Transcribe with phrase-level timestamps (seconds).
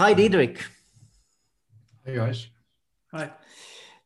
[0.00, 0.56] Hi, Diederik.
[2.06, 2.46] Hey, guys.
[3.12, 3.32] Hi.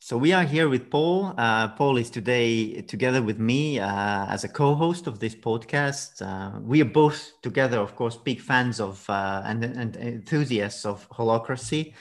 [0.00, 1.32] So we are here with Paul.
[1.38, 6.20] Uh, Paul is today together with me uh, as a co-host of this podcast.
[6.20, 11.08] Uh, we are both together, of course, big fans of uh, and, and, enthusiasts of
[11.10, 11.94] holacracy.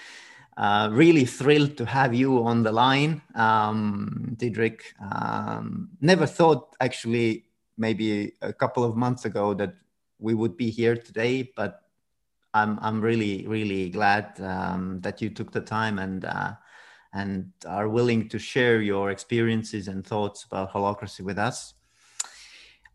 [0.57, 4.81] Uh, really thrilled to have you on the line, um, Diederik.
[5.11, 7.45] Um, never thought, actually,
[7.77, 9.75] maybe a couple of months ago that
[10.17, 11.82] we would be here today, but
[12.53, 16.53] I'm I'm really really glad um, that you took the time and uh,
[17.13, 21.73] and are willing to share your experiences and thoughts about holacracy with us.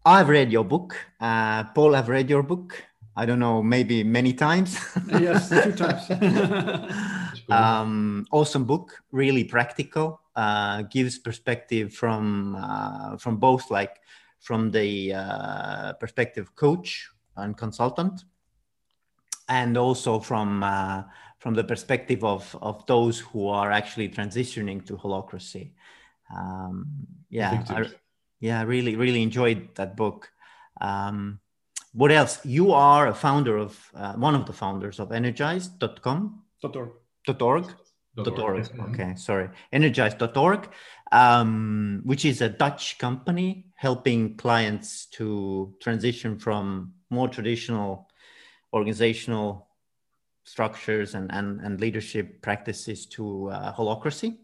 [0.05, 1.95] I've read your book, uh, Paul.
[1.97, 2.83] I've read your book.
[3.17, 4.79] I don't know, maybe many times.
[5.09, 6.09] yes, two times.
[7.49, 10.21] um, awesome book, really practical.
[10.37, 13.97] Uh, gives perspective from uh, from both like
[14.39, 18.23] from the uh, perspective coach and consultant
[19.49, 21.03] and also from uh,
[21.39, 25.73] from the perspective of of those who are actually transitioning to holacracy.
[26.35, 26.87] Um,
[27.31, 27.87] yeah, I,
[28.41, 30.31] yeah, really, really enjoyed that book.
[30.81, 31.41] Um,
[31.93, 32.45] what else?
[32.45, 36.43] You are a founder of uh, one of the founders of Energize.com.
[36.63, 36.91] Dot org.
[37.27, 37.65] Dot org.
[38.17, 38.65] Dot org.
[38.65, 38.95] Mm-hmm.
[38.95, 39.49] Okay, sorry.
[39.73, 40.69] Energize.org,
[41.13, 48.08] um, which is a Dutch company helping clients to transition from more traditional
[48.73, 49.69] organizational
[50.45, 54.37] structures and, and, and leadership practices to uh, holacracy.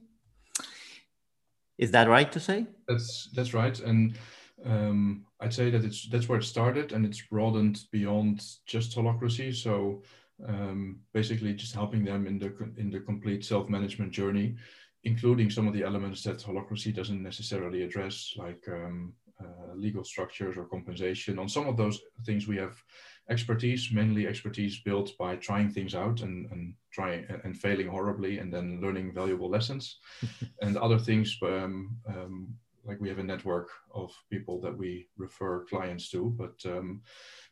[1.78, 2.66] Is that right to say?
[2.86, 4.16] That's that's right, and
[4.64, 9.52] um, I'd say that it's that's where it started, and it's broadened beyond just holacracy.
[9.52, 10.02] So
[10.46, 14.54] um, basically, just helping them in the in the complete self management journey,
[15.02, 20.56] including some of the elements that holacracy doesn't necessarily address, like um, uh, legal structures
[20.56, 21.38] or compensation.
[21.40, 22.80] On some of those things, we have
[23.30, 28.52] expertise, mainly expertise built by trying things out and, and trying and failing horribly and
[28.52, 29.98] then learning valuable lessons.
[30.62, 35.64] and other things, um, um, like we have a network of people that we refer
[35.64, 37.00] clients to, but um,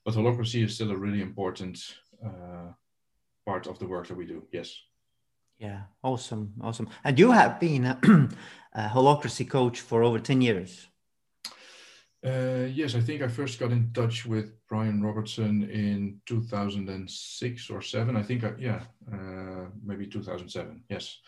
[0.05, 1.79] but holacracy is still a really important
[2.25, 2.73] uh,
[3.47, 4.43] part of the work that we do.
[4.53, 4.79] Yes.
[5.59, 6.89] Yeah, awesome, awesome.
[7.05, 7.99] And you have been a,
[8.75, 10.89] a holacracy coach for over ten years.
[12.25, 17.83] Uh, yes, I think I first got in touch with Brian Robertson in 2006 or
[17.83, 18.17] seven.
[18.17, 20.85] I think, I, yeah, uh, maybe 2007.
[20.89, 21.19] Yes,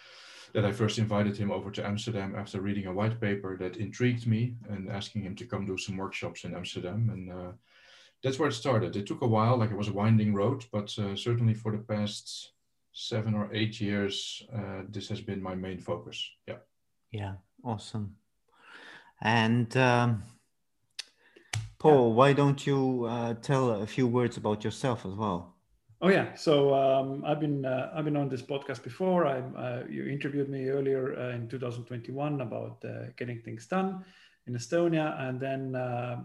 [0.52, 4.28] that I first invited him over to Amsterdam after reading a white paper that intrigued
[4.28, 7.10] me and asking him to come do some workshops in Amsterdam.
[7.12, 7.52] And uh,
[8.22, 8.94] that's where it started.
[8.94, 11.78] It took a while, like it was a winding road, but uh, certainly for the
[11.78, 12.52] past
[12.92, 16.24] seven or eight years, uh, this has been my main focus.
[16.46, 16.58] Yeah.
[17.10, 17.34] Yeah,
[17.64, 18.14] awesome.
[19.20, 20.22] And um
[21.84, 22.14] Paul, yeah.
[22.14, 25.54] why don't you uh, tell a few words about yourself as well?
[26.00, 29.26] Oh yeah, so um, I've been uh, I've been on this podcast before.
[29.26, 34.02] I uh, you interviewed me earlier uh, in 2021 about uh, getting things done
[34.46, 36.22] in Estonia, and then uh,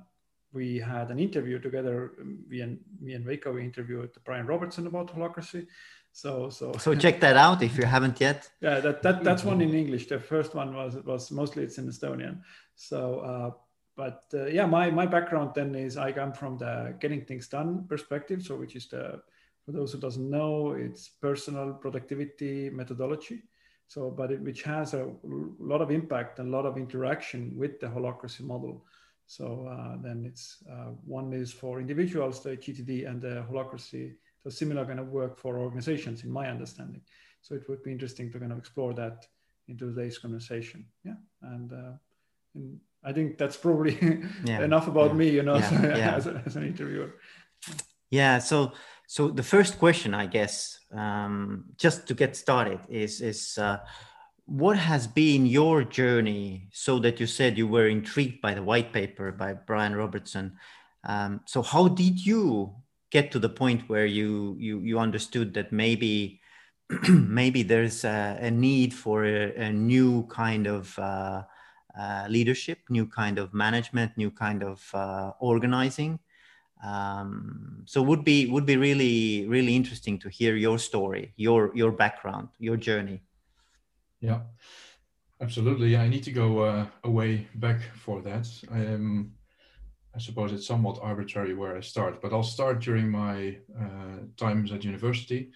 [0.53, 2.13] we had an interview together.
[2.47, 5.67] Me and me and Veiko we interviewed Brian Robertson about holacracy.
[6.13, 8.49] So so so check that out if you haven't yet.
[8.61, 10.07] yeah, that, that that's one in English.
[10.07, 12.43] The first one was was mostly it's in Estonian.
[12.75, 13.55] So
[13.99, 17.85] but uh, yeah, my my background then is I come from the getting things done
[17.89, 18.41] perspective.
[18.41, 19.21] So which is the
[19.65, 23.43] for those who doesn't know, it's personal productivity methodology.
[23.87, 25.11] So, but it, which has a
[25.59, 28.85] lot of impact and a lot of interaction with the holacracy model.
[29.25, 34.15] So uh, then it's uh, one is for individuals, the GTD, and the holacracy,
[34.45, 37.01] the similar kind of work for organizations, in my understanding.
[37.41, 39.27] So it would be interesting to kind of explore that
[39.67, 40.85] in today's conversation.
[41.03, 41.93] Yeah, and uh,
[42.55, 43.97] in, I think that's probably
[44.45, 44.63] yeah.
[44.63, 45.17] enough about yeah.
[45.17, 46.15] me, you know, yeah.
[46.17, 47.15] as, a, as, an interviewer.
[48.11, 48.39] Yeah.
[48.39, 48.73] So,
[49.07, 53.77] so the first question, I guess, um, just to get started, is is uh,
[54.45, 56.69] what has been your journey?
[56.73, 60.57] So that you said you were intrigued by the white paper by Brian Robertson.
[61.03, 62.75] Um, so, how did you
[63.11, 66.41] get to the point where you you you understood that maybe
[67.09, 71.43] maybe there's a, a need for a, a, new kind of uh,
[71.97, 76.19] uh, leadership, new kind of management, new kind of uh, organizing.
[76.83, 81.91] Um, so would be would be really really interesting to hear your story, your your
[81.91, 83.21] background, your journey.
[84.21, 84.41] Yeah,
[85.41, 85.97] absolutely.
[85.97, 88.47] I need to go uh, away back for that.
[88.71, 89.33] I am.
[90.15, 94.71] I suppose it's somewhat arbitrary where I start, but I'll start during my uh, times
[94.71, 95.51] at university.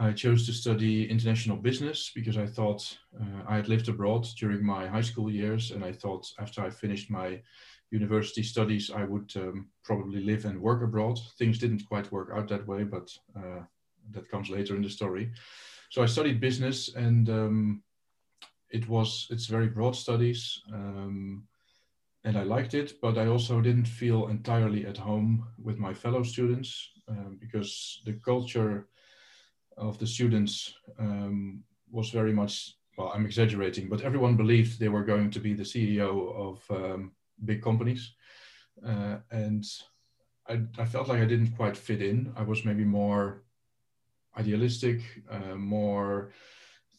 [0.00, 4.64] I chose to study international business because I thought uh, I had lived abroad during
[4.64, 7.42] my high school years, and I thought after I finished my
[7.90, 11.18] university studies, I would um, probably live and work abroad.
[11.38, 13.60] Things didn't quite work out that way, but uh,
[14.12, 15.32] that comes later in the story.
[15.90, 17.82] So I studied business, and um,
[18.70, 21.46] it was it's very broad studies, um,
[22.24, 22.94] and I liked it.
[23.02, 28.14] But I also didn't feel entirely at home with my fellow students um, because the
[28.14, 28.88] culture
[29.80, 33.12] of the students um, was very much well.
[33.14, 36.10] I'm exaggerating, but everyone believed they were going to be the CEO
[36.46, 37.12] of um,
[37.44, 38.12] big companies,
[38.86, 39.64] uh, and
[40.48, 42.32] I, I, felt like I didn't quite fit in.
[42.36, 43.42] I was maybe more
[44.36, 45.00] idealistic,
[45.30, 46.32] uh, more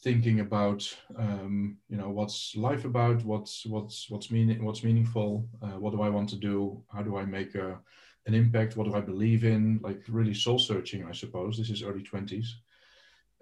[0.04, 0.82] thinking about
[1.18, 6.02] um, you know what's life about, what's what's what's meaning, what's meaningful, uh, what do
[6.02, 7.80] I want to do, how do I make a,
[8.26, 11.58] an impact, what do I believe in, like really soul searching, I suppose.
[11.58, 12.56] This is early twenties,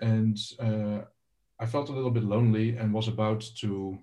[0.01, 1.01] and uh,
[1.59, 3.99] I felt a little bit lonely and was about to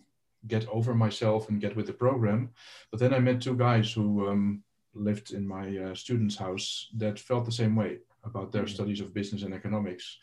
[0.46, 2.50] get over myself and get with the program.
[2.90, 4.62] But then I met two guys who um,
[4.94, 8.68] lived in my uh, student's house that felt the same way about their mm.
[8.68, 10.18] studies of business and economics.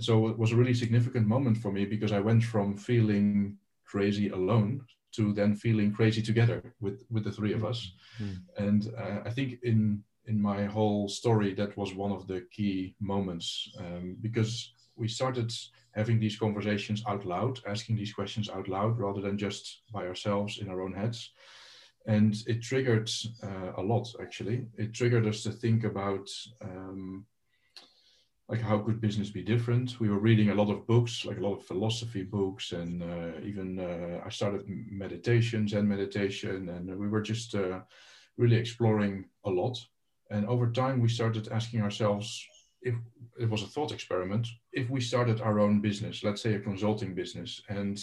[0.00, 4.28] So it was a really significant moment for me because I went from feeling crazy
[4.28, 4.82] alone
[5.12, 7.92] to then feeling crazy together with with the three of us.
[8.22, 8.36] Mm.
[8.58, 12.94] And uh, I think in in my whole story that was one of the key
[13.00, 15.52] moments um, because we started
[15.94, 20.58] having these conversations out loud, asking these questions out loud rather than just by ourselves
[20.58, 21.32] in our own heads.
[22.06, 23.10] And it triggered
[23.42, 24.66] uh, a lot, actually.
[24.78, 26.28] It triggered us to think about
[26.62, 27.26] um,
[28.48, 31.40] like how could business be different we were reading a lot of books like a
[31.40, 37.08] lot of philosophy books and uh, even uh, i started meditations and meditation and we
[37.08, 37.80] were just uh,
[38.36, 39.78] really exploring a lot
[40.30, 42.46] and over time we started asking ourselves
[42.82, 42.94] if
[43.40, 47.14] it was a thought experiment if we started our own business let's say a consulting
[47.14, 47.98] business and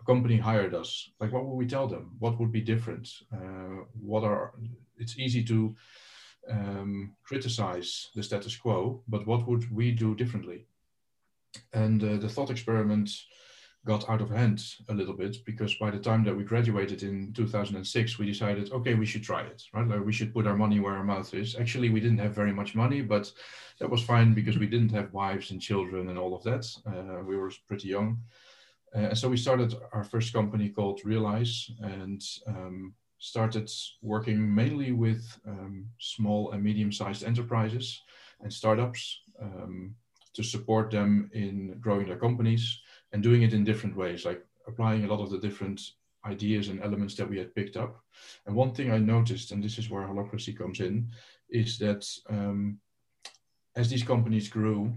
[0.00, 3.84] a company hired us like what would we tell them what would be different uh,
[4.00, 4.52] what are
[4.98, 5.74] it's easy to
[6.48, 10.66] um, criticize the status quo, but what would we do differently?
[11.72, 13.10] And uh, the thought experiment
[13.86, 17.32] got out of hand a little bit because by the time that we graduated in
[17.32, 19.88] 2006, we decided, okay, we should try it, right?
[19.88, 21.56] Like we should put our money where our mouth is.
[21.56, 23.32] Actually, we didn't have very much money, but
[23.78, 26.66] that was fine because we didn't have wives and children and all of that.
[26.86, 28.18] Uh, we were pretty young.
[28.94, 33.70] Uh, and so we started our first company called Realize, and um, started
[34.02, 38.02] working mainly with um, small and medium-sized enterprises
[38.40, 39.94] and startups um,
[40.34, 42.80] to support them in growing their companies
[43.12, 45.80] and doing it in different ways, like applying a lot of the different
[46.26, 48.00] ideas and elements that we had picked up.
[48.46, 51.10] And one thing I noticed, and this is where holacracy comes in,
[51.48, 52.78] is that um,
[53.76, 54.92] as these companies grew,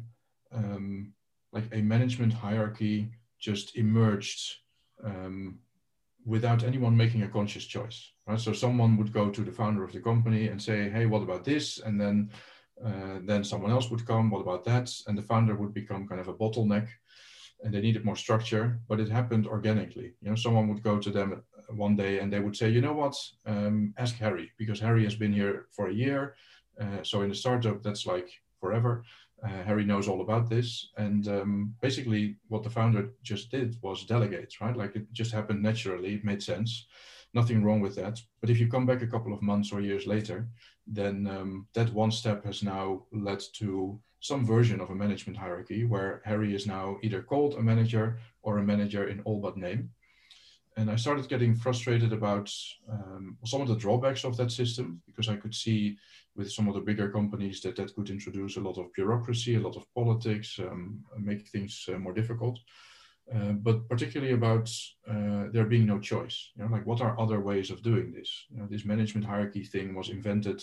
[0.53, 1.13] um,
[1.51, 4.55] like a management hierarchy just emerged
[5.03, 5.59] um,
[6.25, 8.11] without anyone making a conscious choice.
[8.27, 8.39] Right?
[8.39, 11.43] So someone would go to the founder of the company and say, "Hey, what about
[11.43, 12.31] this?" And then
[12.83, 16.21] uh, then someone else would come, "What about that?" And the founder would become kind
[16.21, 16.87] of a bottleneck,
[17.63, 18.79] and they needed more structure.
[18.87, 20.13] But it happened organically.
[20.21, 22.93] You know, someone would go to them one day and they would say, "You know
[22.93, 23.15] what?
[23.45, 26.35] Um, ask Harry because Harry has been here for a year.
[26.79, 28.29] Uh, so in a startup, that's like
[28.59, 29.03] forever."
[29.43, 30.89] Uh, Harry knows all about this.
[30.97, 34.75] And um, basically, what the founder just did was delegate, right?
[34.75, 36.87] Like it just happened naturally, it made sense.
[37.33, 38.19] Nothing wrong with that.
[38.39, 40.47] But if you come back a couple of months or years later,
[40.87, 45.83] then um, that one step has now led to some version of a management hierarchy
[45.83, 49.89] where Harry is now either called a manager or a manager in all but name.
[50.75, 52.51] And I started getting frustrated about
[52.89, 55.97] um, some of the drawbacks of that system because I could see
[56.35, 59.59] with some of the bigger companies that that could introduce a lot of bureaucracy, a
[59.59, 62.59] lot of politics, um, make things uh, more difficult.
[63.33, 64.69] Uh, but particularly about
[65.09, 66.51] uh, there being no choice.
[66.55, 68.29] You know, like what are other ways of doing this?
[68.49, 70.61] You know, this management hierarchy thing was invented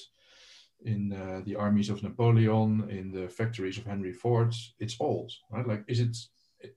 [0.84, 4.54] in uh, the armies of Napoleon, in the factories of Henry Ford.
[4.78, 5.66] It's old, right?
[5.66, 6.16] Like, is it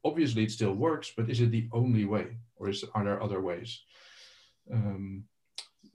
[0.05, 3.41] obviously it still works, but is it the only way, or is are there other
[3.41, 3.81] ways?
[4.71, 5.25] Um,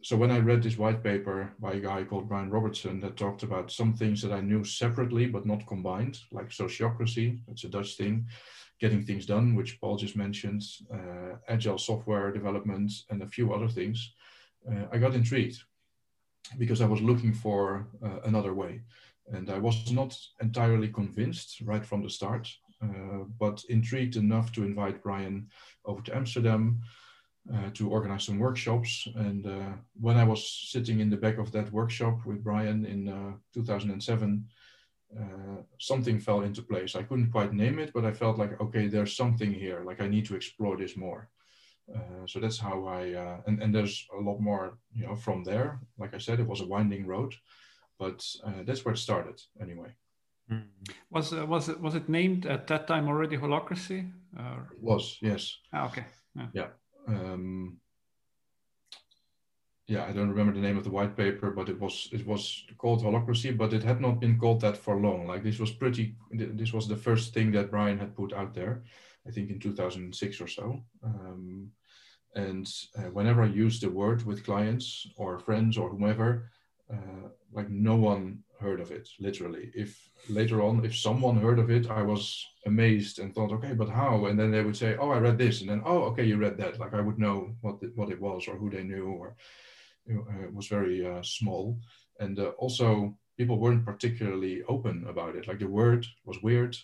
[0.02, 3.42] so when I read this white paper by a guy called Brian Robertson that talked
[3.42, 7.96] about some things that I knew separately but not combined, like sociocracy, that's a Dutch
[7.96, 8.26] thing,
[8.80, 13.68] getting things done, which Paul just mentioned, uh, agile software development, and a few other
[13.68, 14.12] things,
[14.70, 15.62] uh, I got intrigued
[16.58, 18.82] because I was looking for uh, another way.
[19.30, 22.48] And I was not entirely convinced right from the start,
[22.82, 25.48] uh, but intrigued enough to invite Brian
[25.84, 26.80] over to Amsterdam
[27.52, 29.08] uh, to organize some workshops.
[29.14, 33.08] And uh, when I was sitting in the back of that workshop with Brian in
[33.08, 34.46] uh, 2007,
[35.16, 36.94] uh, something fell into place.
[36.94, 39.82] I couldn't quite name it, but I felt like, okay, there's something here.
[39.84, 41.28] Like I need to explore this more.
[41.94, 45.44] Uh, so that's how I, uh, and, and there's a lot more, you know, from
[45.44, 45.80] there.
[45.98, 47.34] Like I said, it was a winding road,
[47.98, 48.22] but
[48.66, 49.94] that's where it started anyway.
[50.50, 50.64] Mm.
[51.10, 54.10] Was uh, was it was it named at that time already Holacracy?
[54.38, 54.68] Or?
[54.72, 55.54] It was yes.
[55.72, 56.04] Ah, okay.
[56.34, 56.46] Yeah.
[56.54, 56.68] yeah.
[57.06, 57.78] Um,
[59.88, 62.64] yeah, I don't remember the name of the white paper, but it was it was
[62.76, 65.26] called Holacracy, but it had not been called that for long.
[65.26, 66.14] Like this was pretty.
[66.30, 68.84] This was the first thing that Brian had put out there,
[69.26, 70.84] I think in 2006 or so.
[71.02, 71.70] Um,
[72.34, 76.50] and uh, whenever I use the word with clients or friends or whomever,
[76.92, 79.08] uh, like no one heard of it.
[79.18, 83.72] Literally, if later on, if someone heard of it, I was amazed and thought, okay,
[83.72, 84.26] but how?
[84.26, 86.58] And then they would say, oh, I read this, and then oh, okay, you read
[86.58, 86.78] that.
[86.78, 89.34] Like I would know what the, what it was or who they knew or
[90.52, 91.78] was very uh, small,
[92.20, 95.46] and uh, also people weren't particularly open about it.
[95.46, 96.76] Like the word was weird,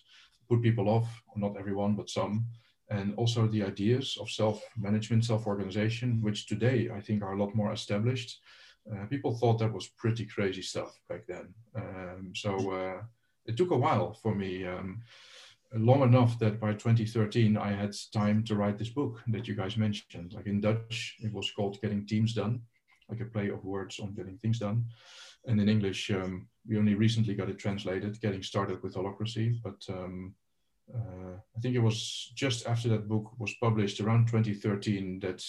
[0.48, 1.22] put people off.
[1.36, 2.46] Not everyone, but some.
[2.90, 7.72] And also the ideas of self-management, self-organization, which today I think are a lot more
[7.72, 8.38] established.
[8.90, 11.54] Uh, people thought that was pretty crazy stuff back then.
[11.74, 13.02] Um, so uh,
[13.46, 15.02] it took a while for me, um,
[15.74, 19.76] long enough that by 2013 I had time to write this book that you guys
[19.76, 20.34] mentioned.
[20.34, 22.60] Like in Dutch, it was called Getting Teams Done
[23.08, 24.84] like a play of words on getting things done.
[25.46, 29.60] And in English, um, we only recently got it translated, getting started with holacracy.
[29.62, 30.34] But um,
[30.94, 35.44] uh, I think it was just after that book was published around 2013 that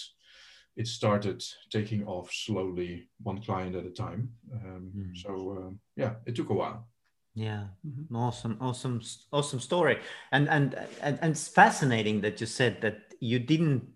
[0.76, 4.30] it started taking off slowly, one client at a time.
[4.52, 5.16] Um, mm.
[5.16, 6.86] So uh, yeah, it took a while.
[7.34, 8.16] Yeah, mm-hmm.
[8.16, 9.98] awesome, awesome, awesome story,
[10.32, 13.86] and, and and and it's fascinating that you said that you didn't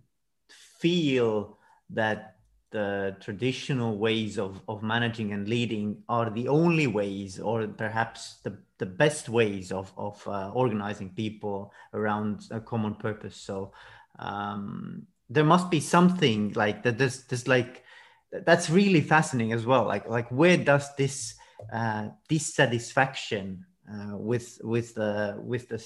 [0.78, 2.29] feel that
[2.70, 8.56] the traditional ways of, of managing and leading are the only ways or perhaps the,
[8.78, 13.36] the best ways of, of uh, organizing people around a common purpose.
[13.36, 13.72] So
[14.18, 17.84] um, there must be something like that there's, there's like
[18.32, 19.84] that's really fascinating as well.
[19.84, 21.34] Like like where does this
[21.72, 25.84] uh, dissatisfaction uh, with with the with the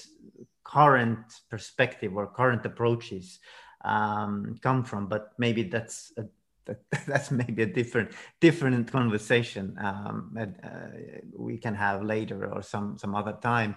[0.63, 3.39] current perspective or current approaches
[3.83, 5.07] um, come from?
[5.07, 6.25] But maybe that's a
[6.65, 12.61] that, that's maybe a different different conversation um, that uh, we can have later or
[12.61, 13.75] some some other time.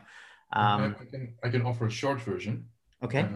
[0.53, 2.67] Um, I, can I can offer a short version.
[3.03, 3.27] Okay.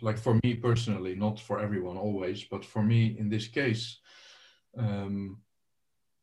[0.00, 3.98] Like for me personally, not for everyone always, but for me in this case,
[4.78, 5.38] um,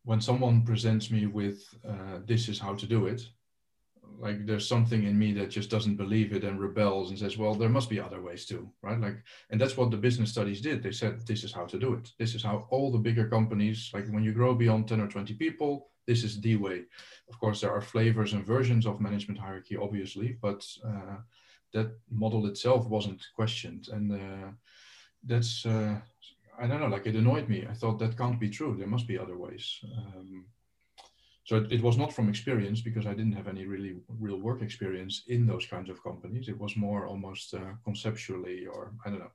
[0.04, 3.22] when someone presents me with uh, this is how to do it,
[4.20, 7.54] like there's something in me that just doesn't believe it and rebels and says well
[7.54, 9.00] there must be other ways too right?
[9.00, 9.18] Like
[9.50, 10.82] and that's what the business studies did.
[10.82, 12.12] They said this is how to do it.
[12.18, 15.34] This is how all the bigger companies like when you grow beyond 10 or 20
[15.36, 16.84] people this is the way.
[17.30, 21.18] Of course there are flavors and versions of management hierarchy obviously but uh,
[21.74, 23.90] that model itself wasn't questioned.
[23.92, 24.52] And uh,
[25.24, 25.96] that's uh,
[26.60, 27.68] i don't know like it annoyed me.
[27.70, 28.76] I thought that can't be true.
[28.76, 29.80] There must be other ways.
[29.84, 30.46] Um,
[31.48, 34.62] so it, it, was not from experience because I didn't have any really real work
[34.62, 36.50] experience in those kinds of companies.
[36.50, 39.32] It was more almost uh, conceptually, or I don't know.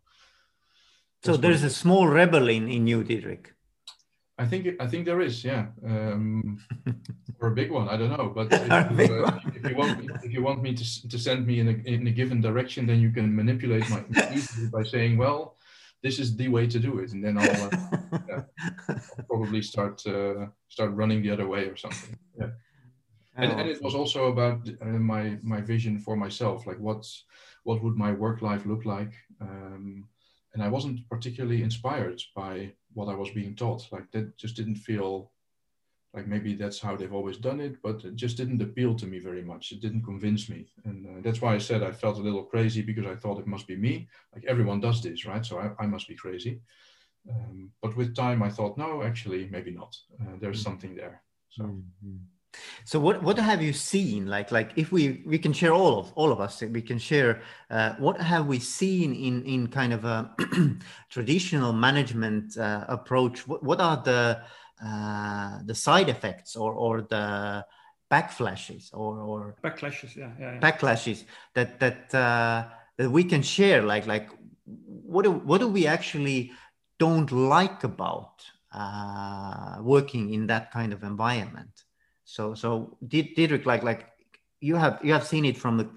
[1.25, 3.47] So there's a small rebel in, in you, Diederik.
[4.38, 6.59] I think I think there is, yeah, um,
[7.40, 7.88] or a big one.
[7.88, 11.09] I don't know, but if, you, uh, if you want if you want me to,
[11.09, 14.04] to send me in a, in a given direction, then you can manipulate my
[14.35, 15.57] easily by saying, well,
[16.02, 17.71] this is the way to do it, and then I'll, uh,
[18.28, 18.42] yeah,
[18.88, 22.16] I'll probably start uh, start running the other way or something.
[22.38, 22.50] Yeah.
[23.35, 27.25] And, and it was also about uh, my my vision for myself, like what's
[27.64, 30.09] what would my work life look like, um,
[30.54, 33.90] and I wasn't particularly inspired by what I was being taught.
[33.90, 35.30] Like that just didn't feel
[36.14, 39.19] like maybe that's how they've always done it, but it just didn't appeal to me
[39.19, 39.73] very much.
[39.73, 40.66] It didn't convince me.
[40.85, 43.47] And uh, that's why I said I felt a little crazy because I thought it
[43.47, 44.09] must be me.
[44.35, 45.45] Like everyone does this, right?
[45.45, 46.61] So I, I must be crazy.
[47.31, 49.97] Um, but with time, I thought, no, actually, maybe not.
[50.21, 50.71] Uh, there's mm-hmm.
[50.71, 51.23] something there.
[51.49, 51.64] So.
[51.64, 52.16] Mm-hmm.
[52.85, 54.26] So what what have you seen?
[54.26, 57.40] Like like if we we can share all of all of us we can share
[57.71, 60.31] uh, what have we seen in in kind of a
[61.09, 63.49] traditional management uh, approach?
[63.49, 64.42] What what are the
[64.85, 67.65] uh, the side effects or or the
[68.11, 70.61] backflashes or or backlashes yeah, yeah, yeah.
[70.61, 71.25] backlashes
[71.55, 72.65] that that uh,
[72.99, 74.29] that we can share like like
[74.65, 76.53] what do what do we actually
[76.99, 81.85] don't like about uh, working in that kind of environment
[82.25, 84.09] so so Diederik like like
[84.61, 85.89] you have you have seen it from the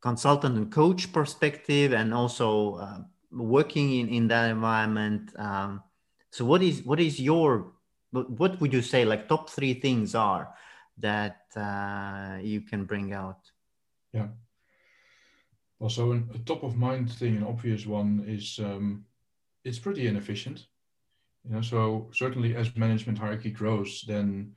[0.00, 2.98] consultant and coach perspective and also uh,
[3.30, 5.82] working in in that environment um,
[6.30, 7.73] so what is what is your
[8.14, 10.54] but what would you say like top three things are
[10.98, 13.40] that uh, you can bring out?
[14.12, 14.28] Yeah.
[15.80, 19.04] Well so an, a top of mind thing an obvious one is um,
[19.64, 20.66] it's pretty inefficient.
[21.44, 24.54] You know so certainly as management hierarchy grows then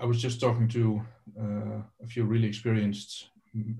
[0.00, 1.02] I was just talking to
[1.40, 3.30] uh, a few really experienced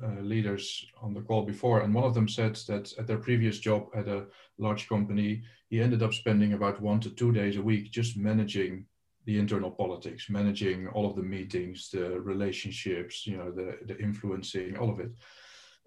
[0.03, 3.59] uh, leaders on the call before, and one of them said that at their previous
[3.59, 4.27] job at a
[4.59, 8.85] large company, he ended up spending about one to two days a week just managing
[9.27, 14.77] the internal politics, managing all of the meetings, the relationships, you know, the the influencing,
[14.77, 15.13] all of it.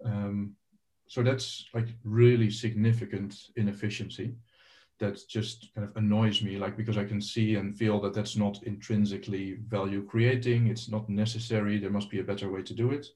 [0.04, 0.56] Um,
[1.06, 4.34] so that's like really significant inefficiency
[4.98, 8.36] that just kind of annoys me like because i can see and feel that that's
[8.36, 10.68] not intrinsically value creating.
[10.68, 11.78] It's not necessary.
[11.78, 13.08] There must be a better way to do it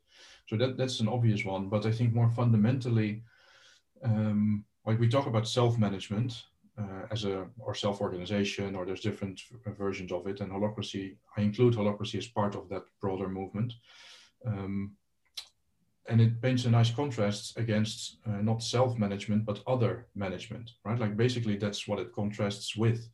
[0.49, 3.23] so that that's an obvious one but i think more fundamentally
[4.05, 6.45] um, like we talk about self-management
[6.79, 9.41] uh, as a or self-organization or there's different
[9.77, 13.75] versions of it and holacracy, i include holacracy as part of that broader movement.
[14.47, 14.93] Um,
[16.09, 20.99] and it paints a nice contrast against uh, not self-management but other management right?
[20.99, 23.09] Like basically that's what it contrasts with.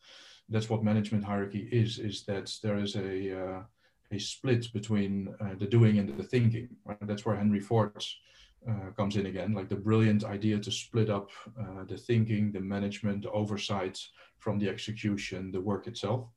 [0.48, 3.62] That's what management hierarchy is is that there is a uh,
[4.12, 8.04] a split between uh, the doing and the thinking right that's where henry ford
[8.68, 11.30] uh, comes in again like the brilliant idea to split up
[11.60, 13.98] uh, the thinking the management the oversight
[14.38, 16.28] from the execution the work itself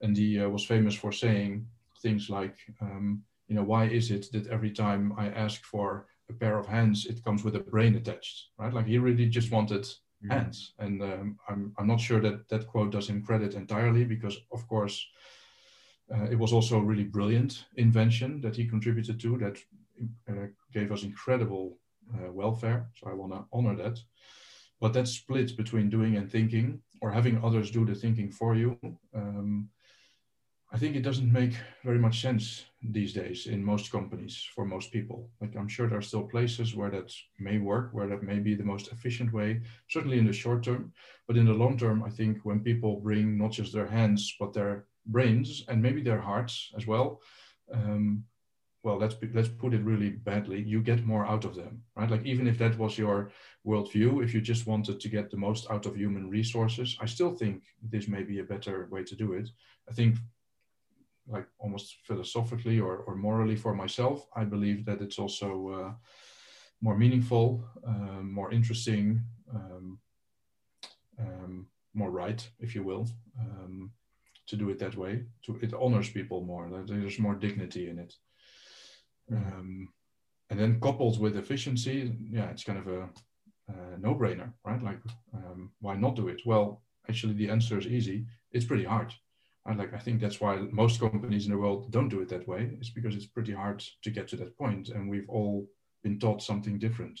[0.00, 1.66] and he uh, was famous for saying
[2.02, 6.32] things like um, you know, why is it that every time I ask for a
[6.32, 8.72] pair of hands, it comes with a brain attached, right?
[8.72, 10.30] Like he really just wanted mm-hmm.
[10.30, 10.72] hands.
[10.78, 14.66] And um, I'm, I'm not sure that that quote does him credit entirely because, of
[14.66, 15.06] course,
[16.14, 19.58] uh, it was also a really brilliant invention that he contributed to that
[20.28, 21.78] uh, gave us incredible
[22.14, 22.88] uh, welfare.
[22.94, 23.98] So I want to honor that.
[24.80, 28.78] But that split between doing and thinking, or having others do the thinking for you,
[29.14, 29.70] um,
[30.72, 34.92] I think it doesn't make very much sense these days in most companies for most
[34.92, 35.30] people.
[35.40, 38.54] Like I'm sure there are still places where that may work, where that may be
[38.54, 40.92] the most efficient way, certainly in the short term.
[41.26, 44.52] But in the long term, I think when people bring not just their hands, but
[44.52, 47.20] their brains and maybe their hearts as well,
[47.72, 48.24] um,
[48.82, 50.62] well, let's be, let's put it really badly.
[50.62, 52.10] You get more out of them, right?
[52.10, 53.32] Like even if that was your
[53.66, 57.34] worldview, if you just wanted to get the most out of human resources, I still
[57.34, 59.48] think this may be a better way to do it.
[59.90, 60.18] I think
[61.26, 65.92] like almost philosophically or, or morally for myself, I believe that it's also uh,
[66.80, 69.20] more meaningful, uh, more interesting,
[69.52, 69.98] um,
[71.18, 73.08] um, more right, if you will,
[73.40, 73.90] um,
[74.48, 75.24] to do it that way.
[75.46, 76.68] To it honors people more.
[76.86, 78.14] There's more dignity in it.
[79.32, 79.88] Um,
[80.50, 83.08] and then coupled with efficiency, yeah, it's kind of a,
[83.68, 84.82] a no-brainer, right?
[84.82, 85.00] Like,
[85.34, 86.42] um, why not do it?
[86.46, 88.26] Well, actually, the answer is easy.
[88.52, 89.12] It's pretty hard
[89.66, 92.46] I like I think that's why most companies in the world don't do it that
[92.46, 92.70] way.
[92.78, 95.68] It's because it's pretty hard to get to that point, and we've all
[96.02, 97.20] been taught something different.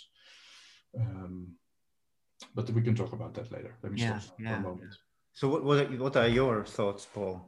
[0.98, 1.54] Um,
[2.54, 3.76] but we can talk about that later.
[3.82, 4.48] Let me yeah, stop yeah.
[4.48, 4.94] for a moment.
[5.36, 7.40] So, what what are, what are your thoughts, Paul?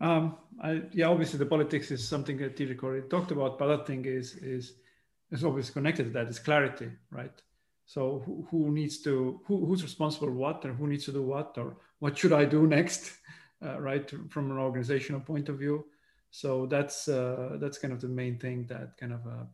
[0.00, 4.04] Um, I, yeah, obviously the politics is something that already talked about, but other thing
[4.04, 4.74] is is
[5.30, 7.42] is obviously connected to that is clarity, right?
[7.86, 11.58] So who, who needs to who, who's responsible what and who needs to do what
[11.58, 13.12] or what should I do next?
[13.64, 15.84] uh, right from an organizational point of view
[16.30, 19.44] so that's uh, that's kind of the main thing that kind of uh,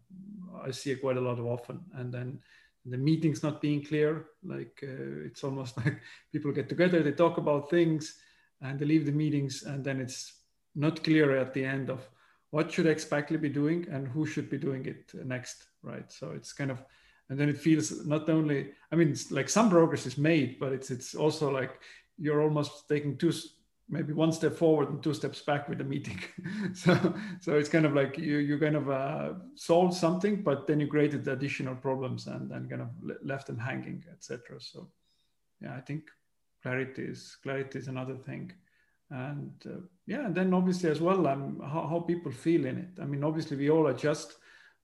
[0.65, 2.41] i see quite a lot of often and then
[2.87, 6.01] the meetings not being clear like uh, it's almost like
[6.33, 8.19] people get together they talk about things
[8.63, 10.35] and they leave the meetings and then it's
[10.75, 12.09] not clear at the end of
[12.51, 16.11] what should I exactly be doing and who should be doing it next right?
[16.11, 16.85] So it's kind of
[17.31, 20.91] and then it feels not only i mean like some progress is made but it's
[20.91, 21.81] it's also like
[22.19, 23.33] you're almost taking two
[23.91, 26.19] maybe one step forward and two steps back with the meeting.
[26.75, 30.81] so, so it's kind of like you, you kind of uh, solved something, but then
[30.81, 32.89] you created additional problems and, and kind of
[33.23, 34.61] left them hanging, etc.
[34.61, 34.89] So,
[35.61, 36.05] yeah, I think
[36.63, 38.53] clarity is clarity is another thing,
[39.11, 43.03] and uh, yeah, and then obviously as well, um, how, how people feel in it.
[43.03, 44.37] I mean, obviously we all adjust.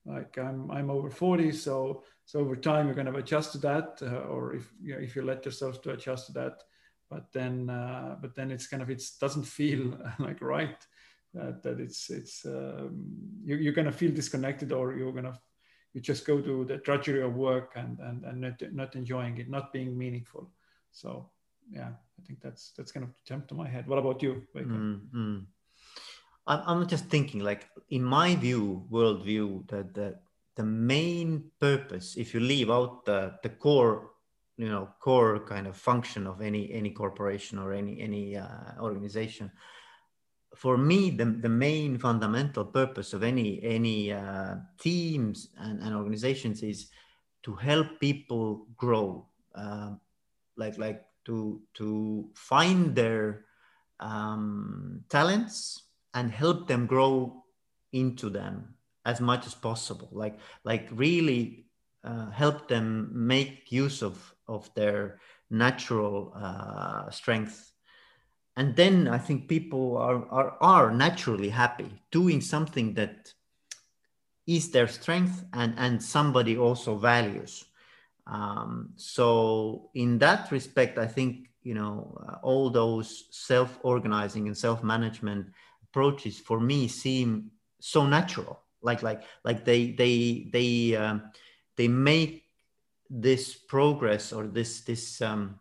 [0.05, 3.99] Like I'm, I'm over 40, so so over time you're kind of adjust to that,
[4.01, 6.63] uh, or if you know, if you let yourself to adjust to that
[7.09, 10.85] but then uh, but then it's kind of it doesn't feel like right
[11.39, 13.05] uh, that it's it's um,
[13.43, 15.39] you, you're gonna feel disconnected or you're gonna
[15.93, 19.49] you just go to the drudgery of work and and, and not, not enjoying it
[19.49, 20.49] not being meaningful.
[20.91, 21.29] So
[21.71, 23.87] yeah i think that's that's kind of jump to my head.
[23.87, 25.39] What about you mm-hmm.
[26.47, 30.15] I'm, I'm just thinking like in my view worldview that the,
[30.55, 34.11] the main purpose if you leave out the, the core
[34.57, 39.51] you know core kind of function of any any corporation or any any uh, organization.
[40.55, 46.63] For me the, the main fundamental purpose of any any uh, teams and, and organizations
[46.63, 46.89] is
[47.43, 49.91] to help people grow uh,
[50.57, 53.45] like like to to find their
[53.99, 57.43] um, talents and help them grow
[57.93, 58.73] into them
[59.05, 60.09] as much as possible.
[60.11, 61.66] Like like really
[62.07, 67.73] uh, help them make use of of their natural uh, strength.
[68.55, 73.33] And then i think people are, are are naturally happy doing something that
[74.47, 77.65] is their strength and and somebody also values.
[78.25, 85.47] Um, so in that respect i think you know uh, all those self-organizing and self-management
[85.83, 88.63] approaches for me seem so natural.
[88.81, 91.31] Like like like they they they um,
[91.77, 92.43] they make
[93.09, 95.59] this progress or this this um,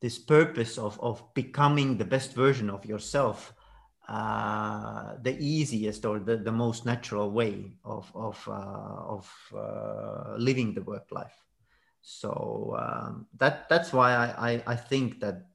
[0.00, 3.52] this purpose of of becoming the best version of yourself
[4.08, 10.74] uh, the easiest or the, the most natural way of of uh, of uh, living
[10.74, 11.44] the work life
[12.02, 15.46] so um, that that's why I, I, I think that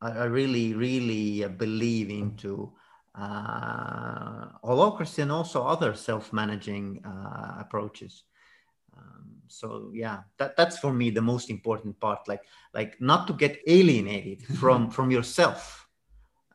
[0.00, 2.72] I, really really believe into
[3.14, 8.24] uh, holacracy and also other self-managing uh, approaches.
[8.98, 12.26] Um, so yeah, that, that's for me the most important part.
[12.26, 12.42] Like
[12.74, 15.86] like not to get alienated from from yourself,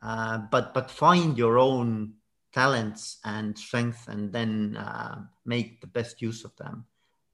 [0.01, 2.13] uh, but but find your own
[2.53, 6.85] talents and strength, and then uh, make the best use of them,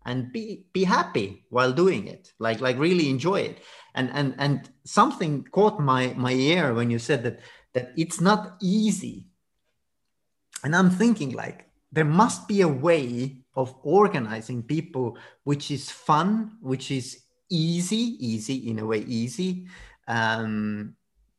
[0.05, 2.33] and be be happy while doing it.
[2.39, 3.59] Like like really enjoy it.
[3.95, 7.39] And and and something caught my my ear when you said that
[7.73, 9.27] that it's not easy.
[10.63, 16.57] And I'm thinking like there must be a way of organizing people which is fun,
[16.61, 19.67] which is easy, easy in a way, easy.
[20.07, 20.95] Um,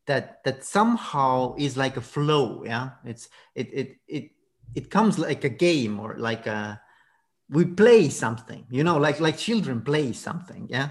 [0.07, 2.65] that that somehow is like a flow.
[2.65, 4.31] Yeah, it's it it it
[4.75, 6.81] it comes like a game or like a
[7.49, 8.67] we play something.
[8.71, 10.67] You know, like like children play something.
[10.69, 10.91] Yeah.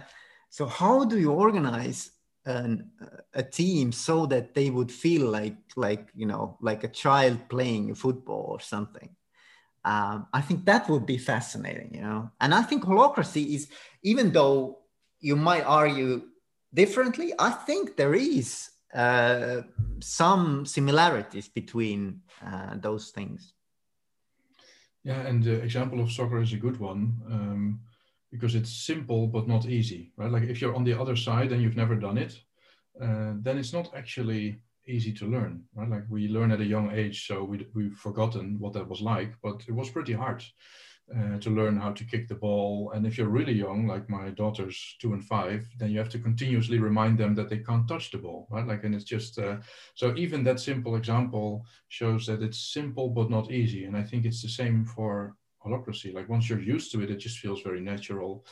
[0.50, 2.12] So how do you organize
[2.46, 2.90] an,
[3.34, 7.94] a team so that they would feel like like you know like a child playing
[7.96, 9.10] football or something
[9.86, 13.70] um, i think that would be fascinating you know and i think holacracy is
[14.04, 14.80] even though
[15.20, 16.22] you might argue
[16.74, 19.62] differently i think there is uh,
[20.00, 23.54] some similarities between uh, those things
[25.04, 27.80] yeah and the example of soccer is a good one um,
[28.32, 30.32] because it's simple but not easy, right?
[30.32, 32.40] Like if you're on the other side and you've never done it,
[33.02, 35.90] uh, then it's not actually easy to learn, right?
[35.90, 39.34] Like we learn at a young age, so we, we've forgotten what that was like,
[39.44, 40.44] but it was pretty hard
[41.16, 42.92] uh, to learn how to kick the ball.
[42.94, 46.20] And if you're really young, like my daughter's two and five, then you have to
[46.20, 48.68] continuously remind them that they can't touch the ball, right?
[48.68, 49.58] Like, and it's just, uh,
[49.96, 53.86] so even that simple example shows that it's simple but not easy.
[53.86, 56.14] And I think it's the same for holacracy.
[56.14, 58.46] Like once you're used to it, it just feels very natural,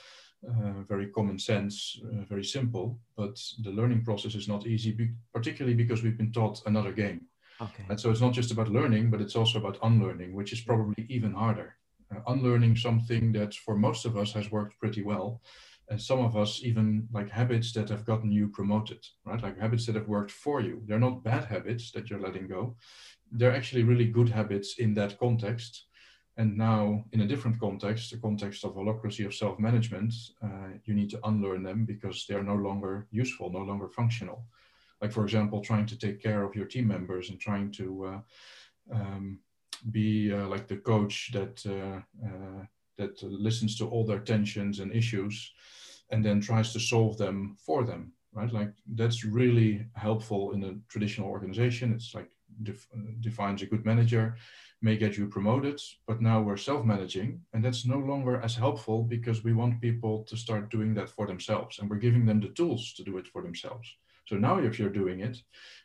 [0.46, 3.00] uh, very common sense, uh, very simple.
[3.16, 7.22] But the learning process is not easy, be- particularly because we've been taught another game.
[7.62, 7.86] Okay.
[7.90, 11.06] And so it's not just about learning, but it's also about unlearning, which is probably
[11.10, 11.76] even harder.
[12.16, 15.42] Uh, unlearning something that for most of us has worked pretty well.
[15.90, 19.42] And some of us even like habits that have gotten you promoted, right?
[19.42, 20.84] Like habits that have worked for you.
[20.86, 22.76] They're not bad habits that you're letting go.
[23.32, 25.88] They're actually really good habits in that context
[26.38, 30.94] and now, in a different context, the context of holacracy of self management, uh, you
[30.94, 34.46] need to unlearn them because they are no longer useful, no longer functional.
[35.02, 38.20] Like, for example, trying to take care of your team members and trying to uh,
[38.94, 39.40] um,
[39.92, 42.66] be uh, like the coach that, uh, uh,
[42.98, 45.54] that listens to all their tensions and issues
[46.12, 48.54] and then tries to solve them for them, right?
[48.54, 51.94] Like, that's really helpful in a traditional organization.
[51.94, 52.30] It's like
[52.64, 52.88] def-
[53.22, 54.36] defines a good manager
[54.82, 59.44] may get you promoted, but now we're self-managing and that's no longer as helpful because
[59.44, 62.94] we want people to start doing that for themselves and we're giving them the tools
[62.94, 63.88] to do it for themselves.
[64.26, 65.42] So now if you're doing it,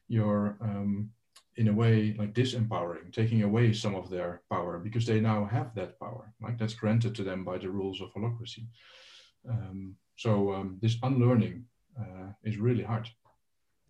[0.09, 1.11] you're um,
[1.57, 5.75] in a way like disempowering, taking away some of their power because they now have
[5.75, 8.67] that power, like that's granted to them by the rules of holacracy.
[9.49, 11.65] Um, so um, this unlearning
[11.99, 13.09] uh, is really hard.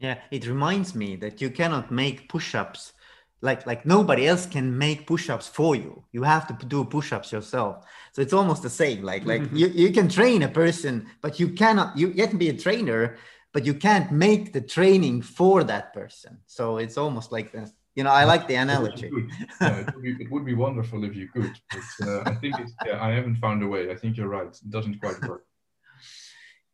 [0.03, 2.93] Yeah, it reminds me that you cannot make push-ups
[3.41, 6.05] like like nobody else can make push-ups for you.
[6.13, 7.85] You have to do push-ups yourself.
[8.13, 11.49] So it's almost the same like like you, you can train a person but you
[11.51, 13.17] cannot you, you can be a trainer
[13.53, 16.39] but you can't make the training for that person.
[16.47, 19.11] So it's almost like the you know i like the analogy.
[19.61, 22.59] yeah, it, would be, it, would be, wonderful if you could but uh, i think
[22.59, 23.91] it's yeah, i haven't found a way.
[23.91, 24.53] I think you're right.
[24.65, 25.45] It doesn't quite work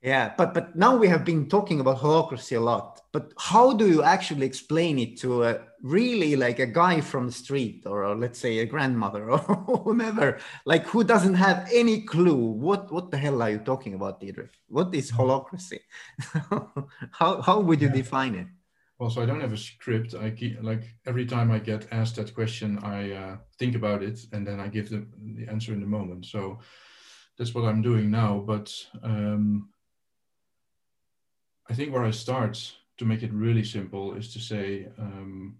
[0.03, 3.01] yeah, but but now we have been talking about holacracy a lot.
[3.13, 7.33] But how do you actually explain it to a really like a guy from the
[7.33, 9.39] street, or, or let's say a grandmother or
[9.85, 14.21] whomever, like who doesn't have any clue what what the hell are you talking about,
[14.21, 14.55] Diederik?
[14.69, 15.81] What is holacracy?
[17.13, 17.95] how how would you yeah.
[17.95, 18.47] define it?
[18.99, 20.15] Well, so I don't have a script.
[20.15, 24.21] I keep like every time I get asked that question, I uh, think about it
[24.33, 25.07] and then I give the,
[25.37, 26.27] the answer in the moment.
[26.27, 26.59] So
[27.37, 28.43] that's what I'm doing now.
[28.45, 29.69] But um,
[31.69, 35.59] I think where I start to make it really simple is to say um,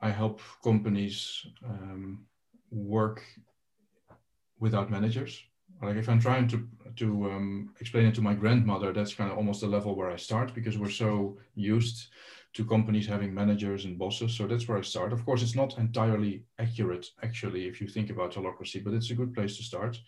[0.00, 2.26] I help companies um,
[2.70, 3.22] work
[4.58, 5.42] without managers.
[5.82, 9.38] Like if I'm trying to to um, explain it to my grandmother, that's kind of
[9.38, 12.08] almost the level where I start because we're so used
[12.54, 14.36] to companies having managers and bosses.
[14.36, 15.12] So that's where I start.
[15.12, 19.14] Of course, it's not entirely accurate actually if you think about holacracy, but it's a
[19.14, 19.98] good place to start.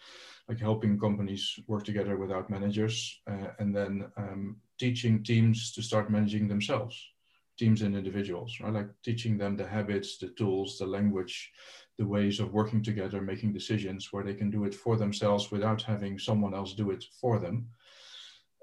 [0.49, 6.11] Like helping companies work together without managers, uh, and then um, teaching teams to start
[6.11, 7.13] managing themselves
[7.59, 8.73] teams and individuals, right?
[8.73, 11.53] Like teaching them the habits, the tools, the language,
[11.99, 15.83] the ways of working together, making decisions where they can do it for themselves without
[15.83, 17.69] having someone else do it for them.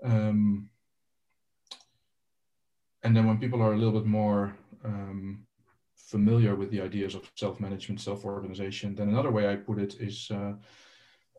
[0.03, 0.69] Um,
[3.03, 5.45] and then when people are a little bit more um,
[5.95, 10.53] familiar with the ideas of self-management, self-organization, then another way I put it is uh,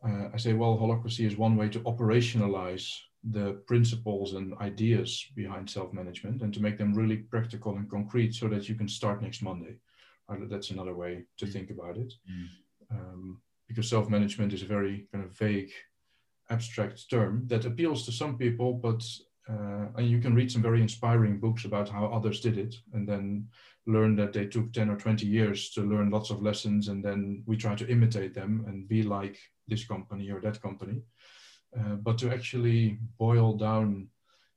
[0.03, 5.69] uh, I say, well, holacracy is one way to operationalize the principles and ideas behind
[5.69, 9.43] self-management and to make them really practical and concrete so that you can start next
[9.43, 9.75] Monday.
[10.27, 11.53] Uh, that's another way to mm.
[11.53, 12.13] think about it.
[12.29, 12.47] Mm.
[12.91, 15.71] Um, because self-management is a very kind of vague,
[16.49, 19.01] abstract term that appeals to some people, but
[19.49, 23.07] uh, and you can read some very inspiring books about how others did it and
[23.07, 23.47] then
[23.87, 27.43] learn that they took 10 or 20 years to learn lots of lessons and then
[27.47, 31.01] we try to imitate them and be like this company or that company.
[31.77, 34.07] Uh, but to actually boil down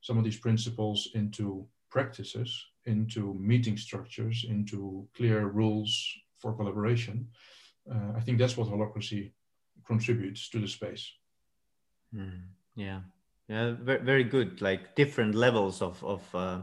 [0.00, 7.26] some of these principles into practices, into meeting structures, into clear rules for collaboration,
[7.90, 9.32] uh, I think that's what holacracy
[9.86, 11.10] contributes to the space.
[12.14, 12.42] Mm,
[12.76, 13.00] yeah,
[13.48, 14.62] yeah, very, very good.
[14.62, 16.62] Like different levels of of uh,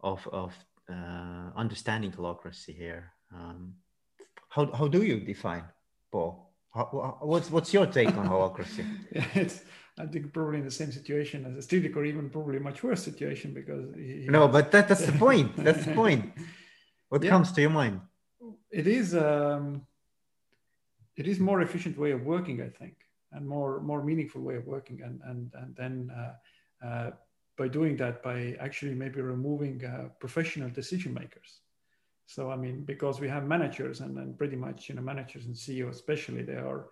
[0.00, 0.54] of of
[0.88, 3.12] uh, understanding holacracy here.
[3.34, 3.74] Um,
[4.48, 5.64] how how do you define
[6.10, 6.52] Paul?
[6.74, 8.86] How, what's what's your take on holacracy?
[9.12, 9.62] yeah, it's
[9.98, 13.52] I think probably in the same situation as a or even probably much worse situation
[13.52, 15.56] because he, no, but that, that's the point.
[15.56, 16.32] That's the point.
[17.08, 17.30] What yeah.
[17.30, 18.00] comes to your mind?
[18.70, 19.82] It is um,
[21.16, 22.94] it is more efficient way of working, I think,
[23.34, 27.10] and more more meaningful way of working, and and and then uh, uh,
[27.56, 31.60] by doing that, by actually maybe removing uh, professional decision makers.
[32.26, 35.54] So I mean, because we have managers and, and pretty much you know managers and
[35.54, 36.86] ceo especially, they are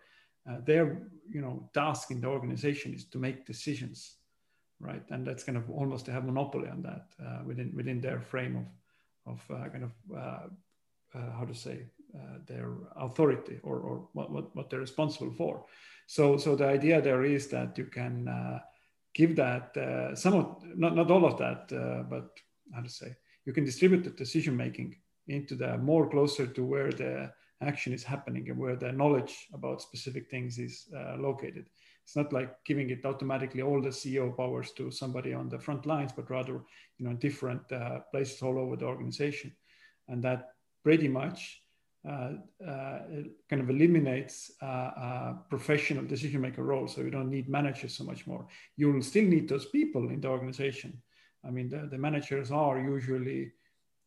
[0.49, 4.17] uh, their you know task in the organization is to make decisions
[4.83, 5.03] right?
[5.11, 8.57] And that's kind of almost to have monopoly on that uh, within within their frame
[8.57, 8.67] of
[9.27, 9.93] of uh, kind of
[11.13, 11.85] how to say
[12.47, 15.65] their authority or, or what, what, what they're responsible for
[16.15, 18.15] so so the idea there is that you can
[19.15, 19.67] give that
[20.15, 20.47] some of
[20.83, 21.63] not, not all of that
[22.15, 22.29] but
[22.75, 23.15] how to say
[23.47, 24.97] you can distribute the decision making
[25.29, 29.83] into the more closer to where the action is happening and where the knowledge about
[29.83, 31.67] specific things is uh, located.
[32.05, 35.87] It's not like giving it automatically all the CEO powers to somebody on the front
[35.87, 36.63] lines, but rather,
[36.99, 39.53] you know, different uh, places all over the organization.
[40.09, 40.49] And that
[40.83, 41.60] pretty much uh, uh
[42.05, 46.89] kind of eliminates uh, professional decision maker role.
[46.89, 48.47] So you don't need managers so much more.
[48.77, 51.03] You will still need those people in the organization.
[51.45, 53.53] I mean, the, the managers are usually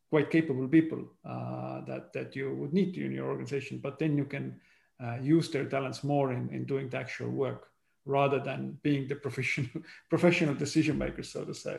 [0.09, 3.79] quite capable people uh, that that you would need in your organization.
[3.81, 4.59] But then you can
[5.03, 7.69] uh, use their talents more in, in doing the actual work
[8.05, 9.69] rather than being the professional
[10.09, 11.77] professional decision makers, so to say.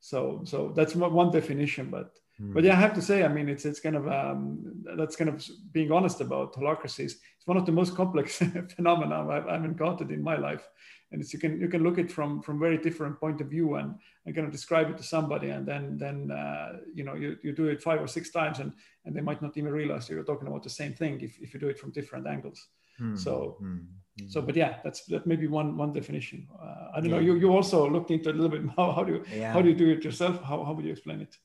[0.00, 1.88] So so that's one definition.
[1.90, 2.18] But.
[2.54, 5.30] But yeah, I have to say, I mean, it's it's kind of um, that's kind
[5.30, 7.14] of being honest about holacracies.
[7.36, 8.36] It's one of the most complex
[8.76, 10.68] phenomena I've, I've encountered in my life
[11.12, 13.74] and you can you can look at it from from very different point of view
[13.76, 17.36] and and kind of describe it to somebody and then then uh, you know you,
[17.42, 18.72] you do it five or six times and
[19.04, 21.60] and they might not even realize you're talking about the same thing if, if you
[21.60, 23.14] do it from different angles hmm.
[23.14, 23.78] so hmm.
[24.26, 27.16] so but yeah that's that may be one one definition uh, i don't yeah.
[27.16, 29.52] know you you also looked into a little bit how, how do you yeah.
[29.52, 31.36] how do you do it yourself how, how would you explain it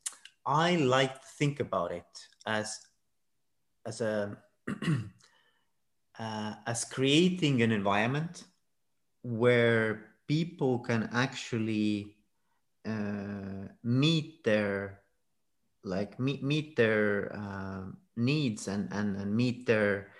[0.48, 2.80] i like to think about it as
[3.86, 4.38] as a
[6.20, 8.46] uh, as creating an environment
[9.24, 12.16] where people can actually
[12.86, 15.02] uh, meet their
[15.84, 17.84] like meet, meet their uh,
[18.16, 20.12] needs and, and, and meet their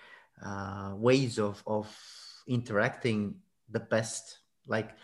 [0.44, 1.94] uh, ways of, of
[2.46, 3.34] interacting
[3.70, 4.38] the best.
[4.66, 4.96] Like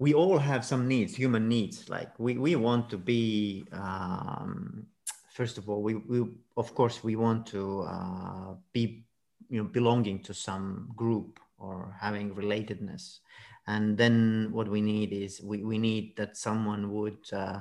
[0.00, 1.88] we all have some needs human needs.
[1.88, 4.86] Like we, we want to be um,
[5.30, 9.04] first of all we, we of course we want to uh, be
[9.50, 13.18] you know belonging to some group or having relatedness.
[13.66, 17.60] And then what we need is we, we need that someone would uh,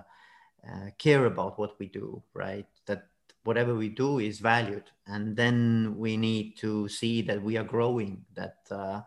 [0.66, 2.66] uh, care about what we do, right?
[2.86, 3.08] That
[3.44, 8.24] whatever we do is valued, and then we need to see that we are growing,
[8.36, 9.02] that uh,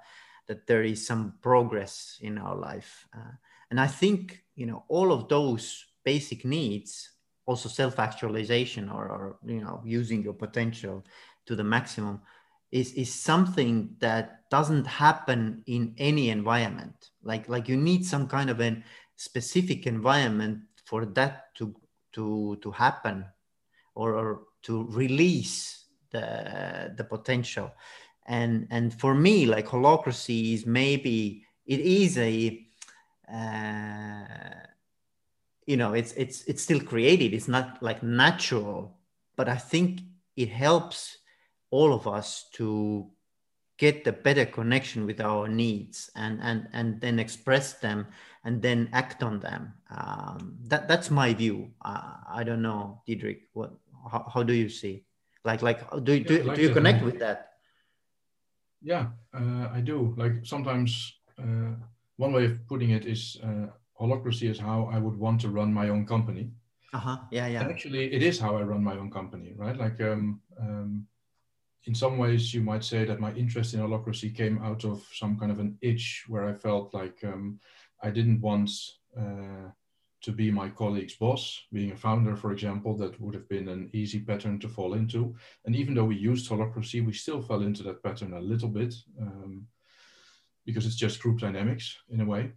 [0.49, 3.33] that there is some progress in our life, uh,
[3.71, 7.11] and I think you know all of those basic needs,
[7.47, 11.05] also self-actualization or, or you know using your potential
[11.47, 12.21] to the maximum,
[12.71, 17.11] is is something that doesn't happen in any environment.
[17.23, 18.83] Like like you need some kind of a
[19.17, 21.75] specific environment for that to
[22.13, 23.25] to to happen
[23.95, 27.73] or, or to release the the potential
[28.27, 32.65] and and for me like holacracy is maybe it is a
[33.33, 34.55] uh,
[35.67, 38.97] you know it's it's it's still created it's not like natural
[39.37, 40.01] but i think
[40.37, 41.19] it helps
[41.71, 43.11] all of us to
[43.79, 48.07] get the better connection with our needs and and and then express them
[48.45, 49.73] and then act on them.
[49.91, 51.71] Um, that that's my view.
[51.83, 53.51] Uh, I don't know, Diederik.
[53.53, 53.73] What?
[54.11, 55.05] How, how do you see?
[55.45, 57.52] Like like do do, yeah, like do you connect with that?
[58.83, 60.14] Yeah, uh, I do.
[60.16, 61.75] Like sometimes uh,
[62.16, 63.66] one way of putting it is uh,
[64.01, 66.51] holacracy is how I would want to run my own company.
[66.92, 67.16] Uh huh.
[67.31, 67.62] Yeah, yeah.
[67.62, 69.77] And actually, it is how I run my own company, right?
[69.77, 71.07] Like um, um,
[71.85, 75.38] in some ways, you might say that my interest in holacracy came out of some
[75.38, 77.61] kind of an itch where I felt like um,
[78.03, 78.71] I didn't want
[79.18, 79.71] uh,
[80.23, 81.67] to be my colleague's boss.
[81.73, 85.35] Being a founder, for example, that would have been an easy pattern to fall into.
[85.65, 88.95] And even though we used holacracy, we still fell into that pattern a little bit
[89.21, 89.67] um,
[90.65, 92.53] because it's just group dynamics in a way.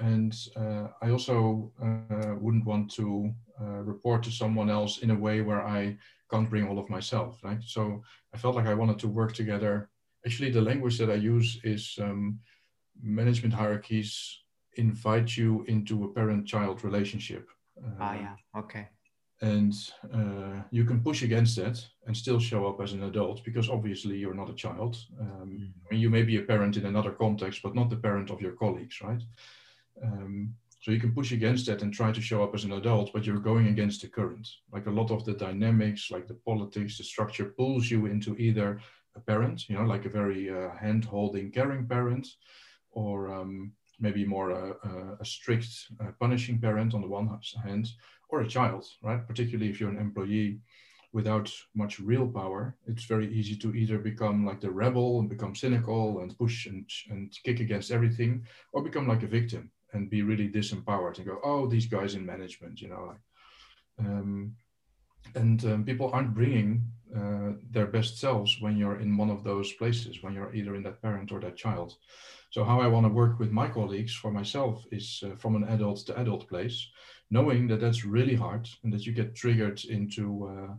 [0.00, 5.18] And uh, I also uh, wouldn't want to uh, report to someone else in a
[5.18, 5.96] way where I
[6.30, 7.62] can't bring all of myself, right?
[7.64, 8.02] So
[8.34, 9.90] I felt like I wanted to work together.
[10.24, 12.38] Actually, the language that I use is um,
[13.02, 14.42] management hierarchies
[14.78, 17.48] invite you into a parent-child relationship.
[18.00, 18.36] ah, yeah.
[18.56, 18.88] Okay.
[19.40, 19.72] And
[20.12, 24.16] uh, you can push against that and still show up as an adult because obviously
[24.16, 24.96] you're not a child.
[25.20, 25.68] Um, mm.
[25.86, 28.40] I mean, you may be a parent in another context, but not the parent of
[28.40, 29.22] your colleagues, right?
[30.02, 33.12] Um, so you can push against that and try to show up as an adult,
[33.12, 34.48] but you're going against the current.
[34.72, 38.80] Like a lot of the dynamics, like the politics, the structure pulls you into either
[39.14, 42.26] a parent, you know, like a very uh, hand-holding, caring parent,
[42.90, 44.74] or um, maybe more a,
[45.20, 45.68] a, strict
[46.00, 47.28] uh, punishing parent on the one
[47.64, 47.88] hand,
[48.28, 49.26] or a child, right?
[49.26, 50.60] Particularly if you're an employee
[51.12, 55.54] without much real power, it's very easy to either become like the rebel and become
[55.54, 60.22] cynical and push and, and kick against everything, or become like a victim and be
[60.22, 64.54] really disempowered and go, oh, these guys in management, you know, like, um,
[65.34, 66.82] and um, people aren't bringing
[67.16, 70.82] uh, their best selves when you're in one of those places, when you're either in
[70.82, 71.96] that parent or that child.
[72.50, 75.64] So how I want to work with my colleagues for myself is uh, from an
[75.64, 76.86] adult to adult place,
[77.30, 80.74] knowing that that's really hard and that you get triggered into uh,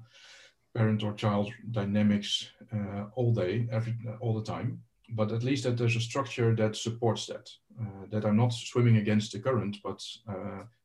[0.76, 4.82] parent or child dynamics uh, all day, every all the time.
[5.12, 7.50] But at least that there's a structure that supports that.
[7.82, 10.04] Uh, that I'm not swimming against the current, but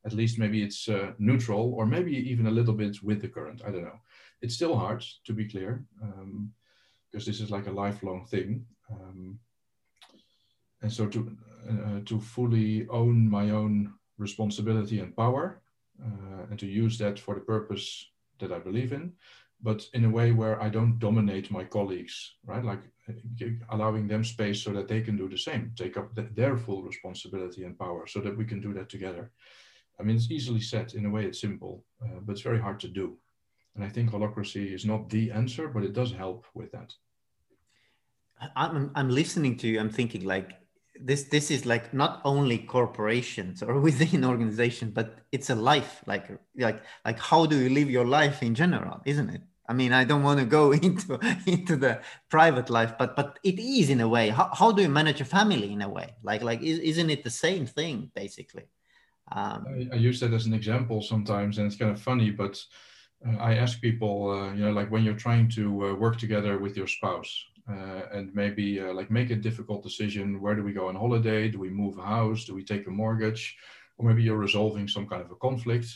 [0.06, 3.60] at least maybe it's neutral or maybe even a little bit with the current.
[3.66, 4.00] I don't know.
[4.44, 5.70] It's still hard to be clear
[6.02, 6.52] um,
[7.06, 8.66] because this is like a lifelong thing.
[8.94, 9.38] Um,
[10.82, 11.20] and so to
[11.72, 13.74] uh, to fully own my own
[14.18, 15.44] responsibility and power
[16.06, 17.86] uh, and to use that for the purpose
[18.40, 19.12] that I believe in,
[19.62, 22.64] but in a way where I don't dominate my colleagues, right?
[22.64, 26.56] Like uh, allowing them space so that they can do the same, take up their
[26.56, 29.30] full responsibility and power, so that we can do that together.
[29.98, 30.94] I mean, it's easily said.
[30.94, 33.16] In a way, it's simple, uh, but it's very hard to do.
[33.74, 36.94] And I think holacracy is not the answer, but it does help with that.
[38.54, 39.80] I'm, I'm listening to you.
[39.80, 40.54] I'm thinking like
[41.00, 46.30] this this is like not only corporations or within organizations but it's a life like
[46.56, 50.04] like like how do you live your life in general isn't it i mean i
[50.04, 54.08] don't want to go into into the private life but but it is in a
[54.08, 57.10] way how, how do you manage a family in a way like like is, not
[57.10, 58.64] it the same thing basically
[59.32, 62.62] um, I, I, use that as an example sometimes and it's kind of funny but
[63.40, 66.76] i ask people uh, you know like when you're trying to uh, work together with
[66.76, 70.40] your spouse uh, and maybe uh, like make a difficult decision.
[70.40, 71.48] Where do we go on holiday?
[71.48, 72.44] Do we move a house?
[72.44, 73.56] Do we take a mortgage?
[73.96, 75.86] Or maybe you're resolving some kind of a conflict.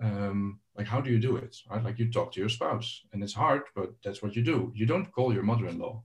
[0.00, 1.56] Um, like how do you do it?
[1.70, 1.84] Right?
[1.84, 4.72] Like you talk to your spouse, and it's hard, but that's what you do.
[4.74, 6.02] You don't call your mother-in-law,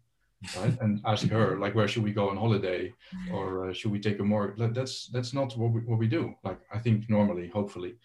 [0.58, 0.78] right?
[0.82, 2.94] and ask her like where should we go on holiday,
[3.32, 4.56] or uh, should we take a more?
[4.58, 6.36] That's that's not what we what we do.
[6.44, 7.96] Like I think normally, hopefully.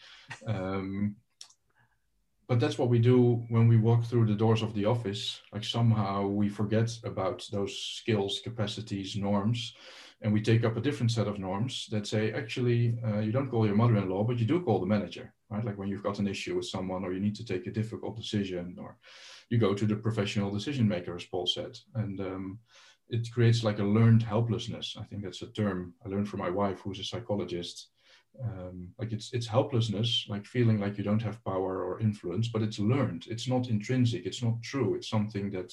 [0.46, 1.16] Um,
[2.52, 5.64] but that's what we do when we walk through the doors of the office like
[5.64, 9.74] somehow we forget about those skills capacities norms
[10.20, 13.50] and we take up a different set of norms that say actually uh, you don't
[13.50, 15.64] call your mother-in-law but you do call the manager right?
[15.64, 18.16] Like when you've got an issue with someone or you need to take a difficult
[18.16, 18.96] decision or
[19.50, 21.78] you go to the professional decision maker, as Paul said.
[21.94, 22.58] And um,
[23.10, 24.96] it creates like a learned helplessness.
[24.98, 27.88] I think that's a term I learned from my wife, who's a psychologist.
[28.42, 32.62] Um, like it's it's helplessness, like feeling like you don't have power or influence, but
[32.62, 33.26] it's learned.
[33.28, 34.24] It's not intrinsic.
[34.24, 34.94] It's not true.
[34.94, 35.72] It's something that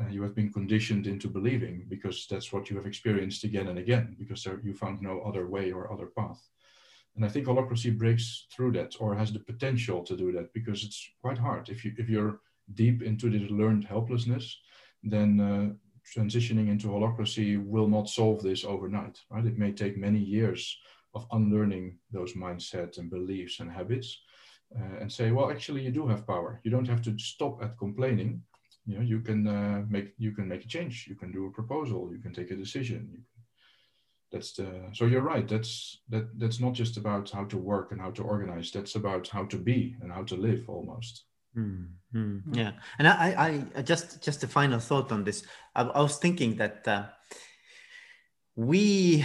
[0.00, 3.78] uh, you have been conditioned into believing because that's what you have experienced again and
[3.78, 6.40] again because there, you found no other way or other path.
[7.14, 10.82] And I think holacracy breaks through that or has the potential to do that because
[10.84, 11.68] it's quite hard.
[11.68, 12.40] If you if you're
[12.74, 14.58] deep into this learned helplessness,
[15.02, 15.74] then uh,
[16.16, 19.20] transitioning into holacracy will not solve this overnight.
[19.30, 19.44] Right?
[19.44, 20.78] It may take many years
[21.14, 24.18] of unlearning those mindsets and beliefs and habits,
[24.78, 26.60] uh, and say, well, actually, you do have power.
[26.64, 28.42] You don't have to stop at complaining.
[28.86, 31.06] You know, you can uh, make you can make a change.
[31.08, 32.10] You can do a proposal.
[32.12, 33.24] You can take a decision
[34.32, 38.00] that's the so you're right that's that that's not just about how to work and
[38.00, 41.24] how to organize that's about how to be and how to live almost
[41.56, 42.38] mm-hmm.
[42.52, 45.44] yeah and I, I just just a final thought on this
[45.74, 47.04] i, I was thinking that uh,
[48.56, 49.24] we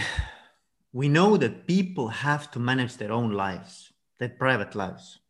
[0.92, 5.20] we know that people have to manage their own lives their private lives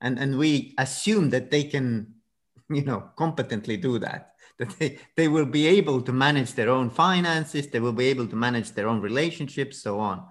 [0.00, 2.14] and and we assume that they can
[2.70, 6.90] you know competently do that that they, they will be able to manage their own
[6.90, 10.24] finances, they will be able to manage their own relationships, so on.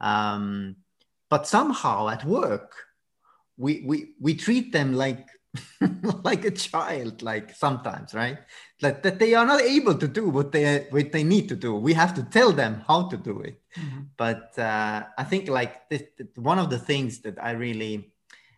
[0.00, 0.76] Um,
[1.28, 2.74] but somehow at work,
[3.56, 5.26] we, we, we treat them like
[6.24, 8.38] like a child, like sometimes, right?
[8.82, 11.74] Like that they are not able to do what they what they need to do.
[11.74, 13.60] We have to tell them how to do it.
[13.76, 14.00] Mm-hmm.
[14.16, 16.04] But uh, I think like this,
[16.36, 18.12] one of the things that I really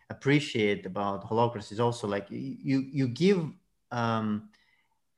[0.09, 3.49] appreciate about holacracy is also like you you give
[3.91, 4.49] um,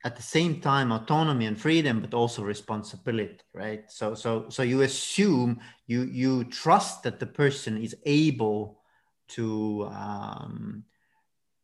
[0.04, 4.82] at the same time autonomy and freedom but also responsibility right so so so you
[4.82, 8.80] assume you you trust that the person is able
[9.28, 10.84] to um,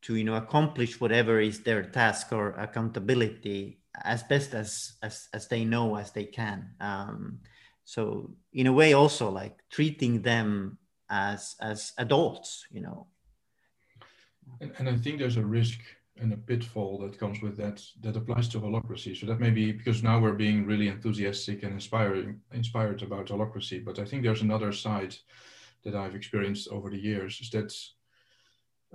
[0.03, 5.49] to you know accomplish whatever is their task or accountability as best as as, as
[5.49, 6.71] they know as they can.
[6.81, 7.41] Um,
[7.85, 10.79] so in a way also like treating them
[11.11, 13.07] as as adults you know.
[14.61, 15.79] And, and i think there's a risk
[16.21, 19.17] and a pitfall that comes with that that applies to holacracy.
[19.19, 23.85] So that may be because now we're being really enthusiastic and inspiring inspired about holacracy.
[23.85, 25.17] But I think there's another side
[25.85, 27.75] that I've experienced over the years is that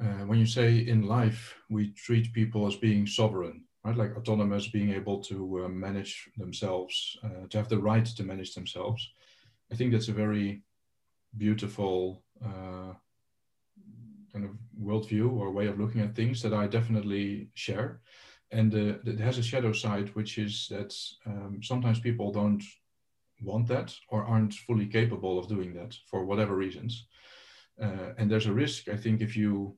[0.02, 4.68] uh, when you say in life we treat people as being sovereign, right, like autonomous,
[4.68, 9.12] being able to uh, manage themselves, uh, to have the right to manage themselves.
[9.72, 10.62] I think that's a very
[11.36, 12.94] beautiful uh,
[14.32, 18.02] kind of worldview or way of looking at things that I definitely share.
[18.52, 20.96] And uh, it has a shadow side, which is that
[21.26, 22.64] um, sometimes people don't
[23.42, 27.08] want that or aren't fully capable of doing that for whatever reasons.
[27.82, 29.78] Uh, and there's a risk, I think, if you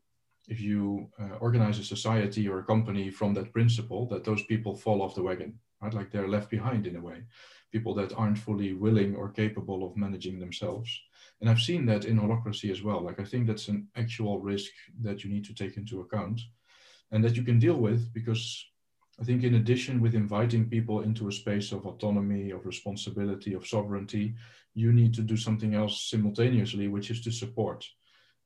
[0.49, 4.75] if you uh, organize a society or a company from that principle, that those people
[4.75, 5.93] fall off the wagon, right?
[5.93, 7.23] Like they're left behind in a way.
[7.71, 10.89] People that aren't fully willing or capable of managing themselves.
[11.39, 13.01] And I've seen that in holacracy as well.
[13.01, 14.71] Like I think that's an actual risk
[15.01, 16.41] that you need to take into account
[17.11, 18.65] and that you can deal with because
[19.21, 23.67] I think in addition with inviting people into a space of autonomy, of responsibility, of
[23.67, 24.35] sovereignty,
[24.73, 27.85] you need to do something else simultaneously, which is to support.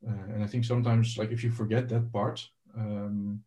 [0.08, 2.48] Uh, and I think sometimes like if you forget that part,
[2.78, 3.42] um,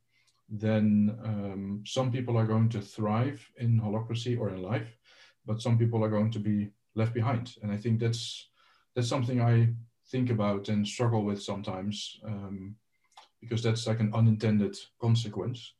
[0.48, 4.96] then um, some people are going to thrive in holacracy or in life,
[5.44, 7.56] but some people are going to be left behind.
[7.62, 8.48] And I think that's
[8.94, 9.68] that's something I
[10.10, 12.76] think about and struggle with sometimes um,
[13.40, 15.74] because that's like an unintended consequence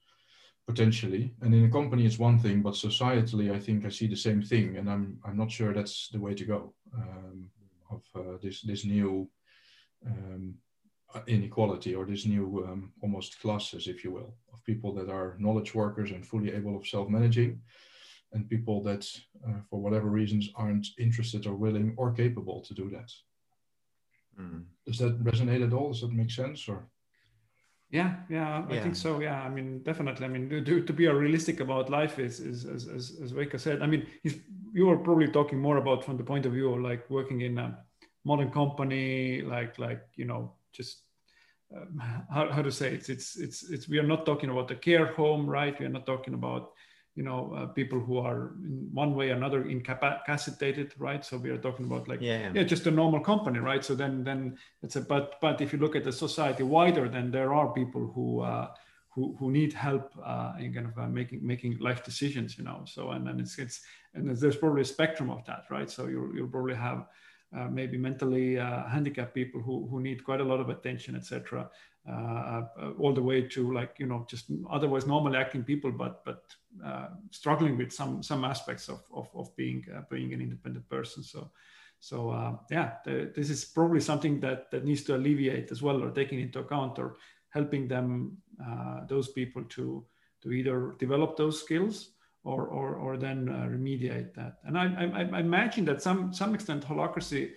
[0.67, 1.33] potentially.
[1.41, 4.43] And in a company, it's one thing, but societally, I think I see the same
[4.43, 6.75] thing, and I'm I'm not sure that's the way to go.
[6.95, 7.51] Um,
[7.91, 9.29] of uh, this this new
[10.05, 10.55] um,
[11.27, 15.75] inequality or this new um, almost classes, if you will, of people that are knowledge
[15.75, 17.61] workers and fully able of self-managing,
[18.33, 19.09] and people that,
[19.47, 23.11] uh, for whatever reasons, aren't interested or willing or capable to do that.
[24.39, 24.65] Mm.
[24.85, 25.93] Does that resonate at all?
[25.93, 26.69] Does that make sense?
[26.69, 26.87] Or
[27.91, 28.83] yeah, yeah, I yeah.
[28.83, 29.21] think so.
[29.21, 30.27] Yeah, I mean, definitely.
[30.27, 33.81] I mean, to, to be realistic about life is, is as as, as Veiko said.
[33.81, 34.07] I mean,
[34.73, 37.59] you were probably talking more about from the point of view of like working in
[37.59, 37.79] a
[38.25, 41.03] modern company, like like you know, just
[41.75, 42.01] um,
[42.31, 43.09] how, how to say it?
[43.09, 45.79] It's it's it's we are not talking about a care home, right?
[45.79, 46.73] We are not talking about
[47.17, 51.51] you know uh, people who are in one way or another incapacitated right so we
[51.51, 52.53] are talking about like yeah.
[52.55, 55.79] yeah just a normal company right so then then it's a but but if you
[55.79, 58.69] look at the society wider then there are people who uh,
[59.09, 62.83] who, who need help uh, in kind of uh, making making life decisions you know
[62.85, 63.81] so and then it's it's
[64.15, 67.07] and there's probably a spectrum of that right so you'll, you'll probably have
[67.55, 71.71] uh, maybe mentally uh, handicapped people who, who need quite a lot of attention, etc.
[72.09, 76.25] Uh, uh, all the way to like you know just otherwise normally acting people, but
[76.25, 76.43] but
[76.85, 81.23] uh, struggling with some some aspects of of, of being being an independent person.
[81.23, 81.51] So.
[81.99, 86.11] So yeah, the, this is probably something that, that needs to alleviate as well, or
[86.11, 87.17] taking into account, or
[87.49, 88.37] helping them
[89.09, 90.05] those people to
[90.43, 92.11] to either develop those skills
[92.47, 94.59] or, or, or then uh, remediate that.
[94.65, 97.51] And I, I, I, imagine that some, some extent holacracy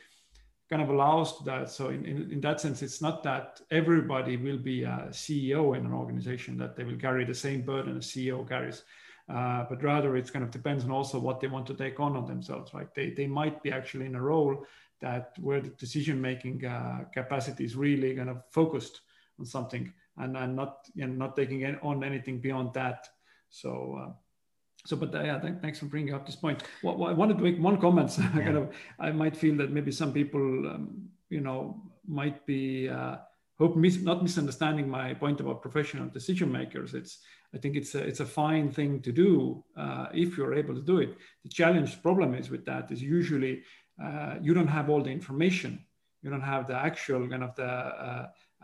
[0.67, 1.69] kind of allows that.
[1.69, 5.85] So in, in, in, that sense, it's not that everybody will be a CEO in
[5.85, 8.83] an organization, that they will carry the same burden a CEO carries.
[9.31, 12.15] Uh, but rather it's kind of depends on also what they want to take on
[12.15, 12.91] on themselves, right?
[12.95, 14.65] They, they might be actually in a role
[15.01, 19.01] that where the decision making uh, capacity is really kind of focused
[19.39, 23.07] on something and, and not you know, not taking on anything beyond that.
[23.51, 24.11] So uh,
[24.89, 26.63] so but uh, yeah thanks for bringing up this point.
[26.83, 28.09] Well, well, i wanted to make one comment.
[28.19, 28.43] Yeah.
[28.47, 28.65] kind of
[29.07, 30.83] i might feel that maybe some people um,
[31.29, 31.59] you know
[32.21, 33.15] might be uh,
[33.59, 36.89] hope mis- not misunderstanding my point about professional decision makers.
[36.99, 37.13] It's
[37.55, 39.31] i think it's a, it's a fine thing to do
[39.83, 41.11] uh, if you're able to do it.
[41.45, 43.53] The challenge problem is with that is usually
[44.05, 45.71] uh, you don't have all the information.
[46.23, 47.71] You don't have the actual kind of the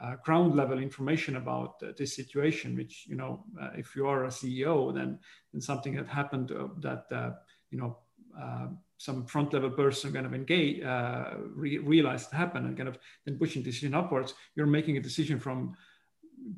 [0.01, 4.25] uh, ground level information about uh, this situation which you know uh, if you are
[4.25, 5.17] a ceo then
[5.51, 7.31] then something that happened uh, that uh,
[7.71, 7.97] you know
[8.39, 8.67] uh,
[8.97, 10.81] some front level person kind of engage
[11.55, 15.75] re- realized happened and kind of then pushing decision upwards you're making a decision from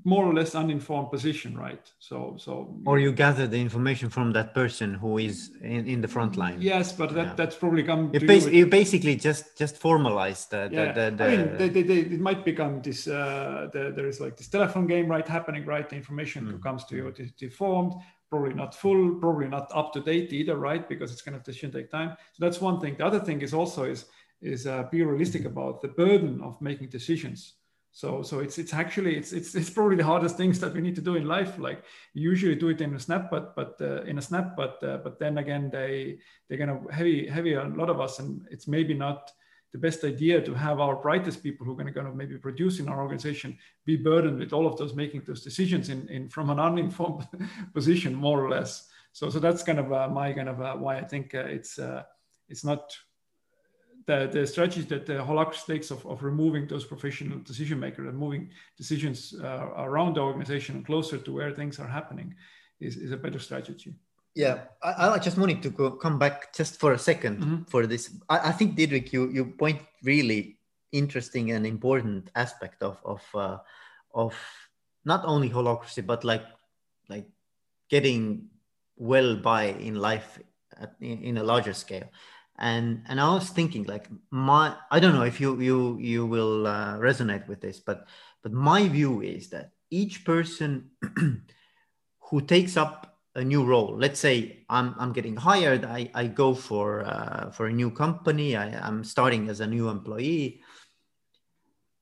[0.03, 1.91] more or less uninformed position right?
[1.99, 2.51] So so
[2.85, 6.61] or you gather the information from that person who is in, in the front line.
[6.61, 7.33] Yes but that yeah.
[7.35, 10.91] that's probably come you, bas- you, basically just just formalize the, yeah.
[10.91, 14.19] the, the, i mean they, they, they, it might become this uh the, there is
[14.19, 15.87] like this telephone game right happening right?
[15.89, 16.61] The information mm.
[16.61, 17.93] comes to you is deformed
[18.29, 20.87] probably not full probably not up to date either right?
[20.87, 22.15] Because it's going to decision take time.
[22.33, 22.95] So that's one thing.
[22.97, 24.05] The other thing is also is
[24.41, 27.53] is uh, be realistic about the burden of making decisions
[27.97, 30.93] so so it's it's actually it's it's it's probably the hardest things that we need
[30.93, 31.57] to do in life.
[31.57, 31.81] Like
[32.13, 35.17] usually do it in a snap but but uh, in a snap but uh, but
[35.17, 38.93] then again they they're gonna heavy heavy on a lot of us and it's maybe
[38.93, 39.31] not
[39.71, 42.37] the best idea to have our brightest people who are going to kind of maybe
[42.37, 46.29] produce in our organization be burdened with all of those making those decisions in, in
[46.29, 47.27] from an uninformed
[47.73, 48.87] position more or less.
[49.11, 51.79] So so that's kind of uh, my kind of uh, why i think uh, it's
[51.79, 52.03] uh,
[52.47, 52.95] it's not
[54.07, 58.17] the, the strategy that the Holacracy takes of, of removing those professional decision makers and
[58.17, 62.33] moving decisions uh, around the organization and closer to where things are happening
[62.79, 63.93] is, is a better strategy.
[64.33, 67.63] Yeah, I, I just wanted to go, come back just for a 2nd mm-hmm.
[67.63, 68.11] for this.
[68.29, 70.59] I, I, think Diederik, you you point really
[70.91, 73.57] interesting and important aspect of of uh,
[74.13, 74.35] of
[75.05, 76.45] not only holacracy but like
[77.09, 77.25] like
[77.89, 78.47] getting
[78.95, 80.39] well by in life
[80.79, 82.07] at, in, in a larger scale
[82.59, 86.67] and and i was thinking like my i don't know if you you you will
[86.67, 88.07] uh, resonate with this but
[88.43, 90.89] but my view is that each person
[92.19, 96.53] who takes up a new role let's say i'm i'm getting hired i i go
[96.53, 100.61] for uh, for a new company i i'm starting as a new employee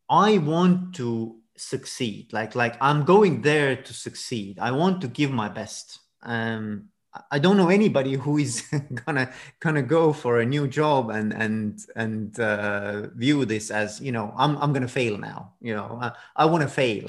[0.09, 2.31] i want to succeed.
[2.33, 4.59] Like like i'm going there to succeed.
[4.59, 5.99] I want to give my best.
[6.23, 6.89] Um
[7.31, 8.63] I don't know anybody who is
[9.05, 14.11] gonna gonna go for a new job and and and uh, view this as you
[14.11, 15.53] know I'm I'm gonna fail now.
[15.61, 17.07] You know I, I want to fail,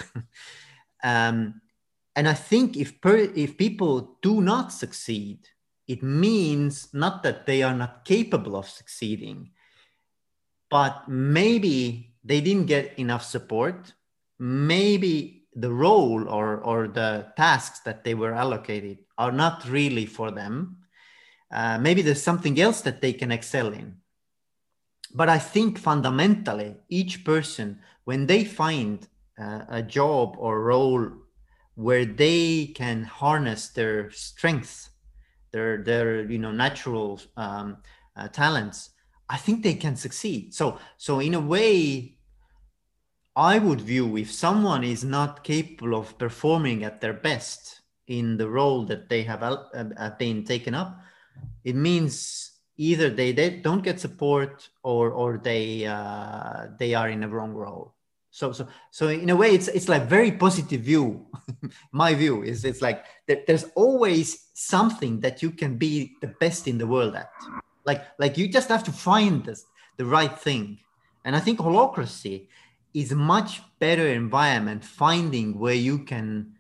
[1.03, 1.61] um,
[2.15, 5.49] and I think if per, if people do not succeed,
[5.87, 9.51] it means not that they are not capable of succeeding,
[10.71, 13.93] but maybe they didn't get enough support.
[14.39, 20.31] Maybe the role or or the tasks that they were allocated are not really for
[20.31, 20.77] them.
[21.51, 23.97] Uh, maybe there's something else that they can excel in.
[25.15, 31.11] But I think fundamentally, each person, when they find uh, a job or role
[31.75, 34.91] where they can harness their strengths,
[35.53, 37.79] their their you know natural um,
[38.17, 38.91] uh, talents,
[39.29, 40.53] I think they can succeed.
[40.53, 42.16] So so in a way,
[43.37, 48.49] I would view if someone is not capable of performing at their best, in the
[48.49, 49.57] role that they have, uh,
[49.99, 50.99] have been taken up,
[51.65, 57.25] it means either they, they don't get support or or they uh, they are in
[57.25, 57.95] a wrong role.
[58.31, 61.27] So so so in a way, it's it's like very positive view.
[61.93, 66.79] My view is it's like there's always something that you can be the best in
[66.79, 67.31] the world at.
[67.85, 69.65] Like like you just have to find this,
[69.97, 70.79] the right thing.
[71.25, 72.47] And I think holacracy
[72.97, 76.55] is a much better environment finding where you can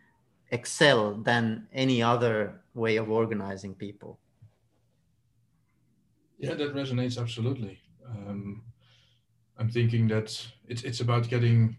[0.50, 4.20] excel than any other way of organizing people.
[6.38, 7.80] Yeah, that resonates absolutely.
[8.06, 8.64] Um,
[9.56, 10.28] I'm thinking that
[10.68, 11.78] it's it's about getting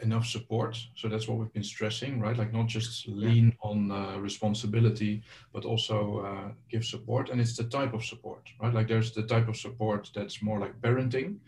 [0.00, 0.76] enough support.
[0.94, 2.36] So that's what we've been stressing, right?
[2.36, 5.22] Like not just lean on uh, responsibility,
[5.52, 7.30] but also uh, give support.
[7.30, 8.74] And it's the type of support, right?
[8.74, 11.38] Like there's the type of support that's more like parenting,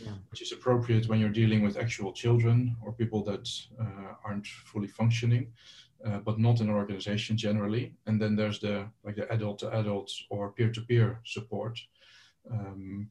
[0.00, 0.12] yeah.
[0.30, 3.48] which is appropriate when you're dealing with actual children or people that
[3.80, 5.52] uh, aren't fully functioning.
[6.06, 7.92] Uh, but not in an organization generally.
[8.06, 11.76] And then there's the like the adult to adults or peer to peer support.
[12.48, 13.10] Um,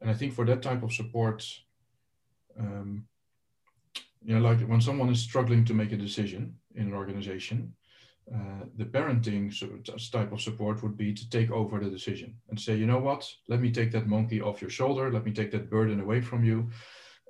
[0.00, 1.46] and I think for that type of support,
[2.58, 3.06] um,
[4.24, 7.72] you know, like when someone is struggling to make a decision in an organization,
[8.34, 12.34] uh, the parenting sort of type of support would be to take over the decision
[12.48, 15.32] and say, you know what, let me take that monkey off your shoulder, let me
[15.32, 16.70] take that burden away from you,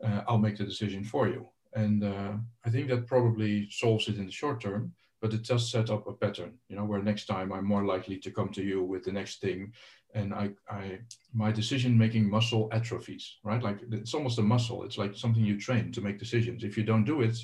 [0.04, 1.48] uh, I'll make the decision for you.
[1.74, 2.34] And uh,
[2.64, 4.92] I think that probably solves it in the short term,
[5.24, 8.18] but it does set up a pattern, you know, where next time I'm more likely
[8.18, 9.72] to come to you with the next thing.
[10.14, 10.98] And I, I
[11.32, 13.62] my decision making muscle atrophies right?
[13.62, 14.84] Like it's almost a muscle.
[14.84, 16.62] It's like something you train to make decisions.
[16.62, 17.38] If you don't do it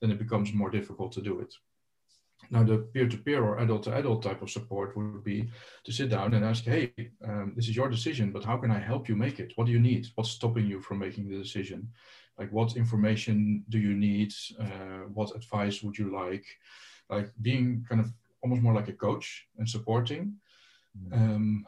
[0.00, 1.52] then it becomes more difficult to do it.
[2.50, 5.50] Now the peer-to-peer or adult-to-adult type of support would be
[5.84, 6.90] to sit down and ask hey
[7.28, 9.52] um, this is your decision but how can i help you make it?
[9.56, 10.06] What do you need?
[10.14, 11.80] What's stopping you from making the decision?
[12.38, 14.32] Like what information do you need?
[14.58, 16.46] Uh, what advice would you like
[17.10, 20.34] like being kind of almost more like a coach and supporting
[20.96, 21.14] mm-hmm.
[21.14, 21.66] um,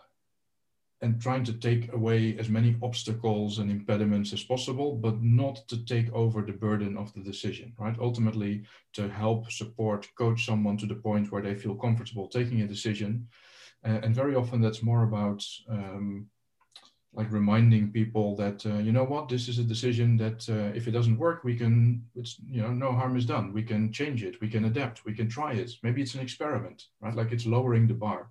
[1.00, 5.84] and trying to take away as many obstacles and impediments as possible, but not to
[5.84, 7.96] take over the burden of the decision, right?
[8.00, 8.64] Ultimately,
[8.94, 13.28] to help support, coach someone to the point where they feel comfortable taking a decision.
[13.86, 16.26] Uh, and very often that's more about um,
[17.14, 20.86] like reminding people that, uh, you know what, this is a decision that uh, if
[20.86, 23.52] it doesn't work, we can, it's, you know, no harm is done.
[23.52, 25.70] We can change it, we can adapt, we can try it.
[25.82, 27.14] Maybe it's an experiment, right?
[27.14, 28.30] Like it's lowering the bar.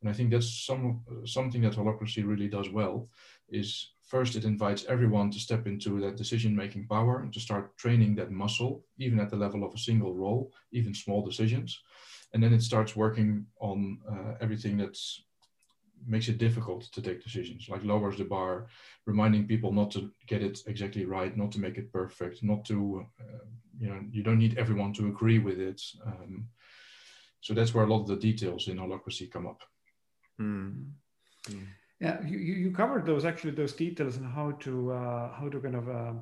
[0.00, 3.08] And I think that's some something that holacracy really does well.
[3.48, 8.16] Is first it invites everyone to step into that decision-making power and to start training
[8.16, 11.80] that muscle, even at the level of a single role, even small decisions.
[12.34, 15.22] And then it starts working on uh, everything that's
[16.06, 18.66] makes it difficult to take decisions, like lowers the bar,
[19.06, 23.06] reminding people not to get it exactly right, not to make it perfect, not to,
[23.20, 23.44] uh,
[23.78, 25.80] you know, you don't need everyone to agree with it.
[26.06, 26.48] Um,
[27.40, 29.62] so that's where a lot of the details in holacracy come up.
[30.40, 30.92] Mm.
[31.48, 31.66] Mm.
[32.00, 35.76] Yeah, you, you covered those actually those details and how to uh, how to kind
[35.76, 36.12] of uh,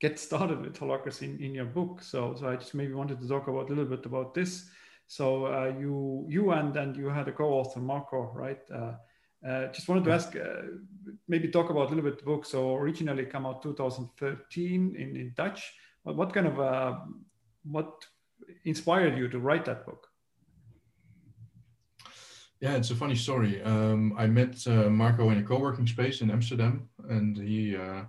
[0.00, 2.02] get started with holacracy in, in your book.
[2.02, 4.70] So so I just maybe wanted to talk about a little bit about this.
[5.06, 8.60] So uh, you you and and you had a co-author Marco, right?
[8.70, 8.92] Uh,
[9.46, 10.62] uh, just wanted to ask, uh,
[11.28, 12.44] maybe talk about a little bit the book.
[12.44, 15.72] So originally come out 2013 in, in Dutch.
[16.02, 16.58] What, what kind of
[17.64, 18.04] what
[18.64, 20.06] inspired you to write that book?
[22.60, 23.62] Yeah, it's a funny story.
[23.62, 28.02] Um, I met uh, Marco in a co-working space in Amsterdam, and he uh,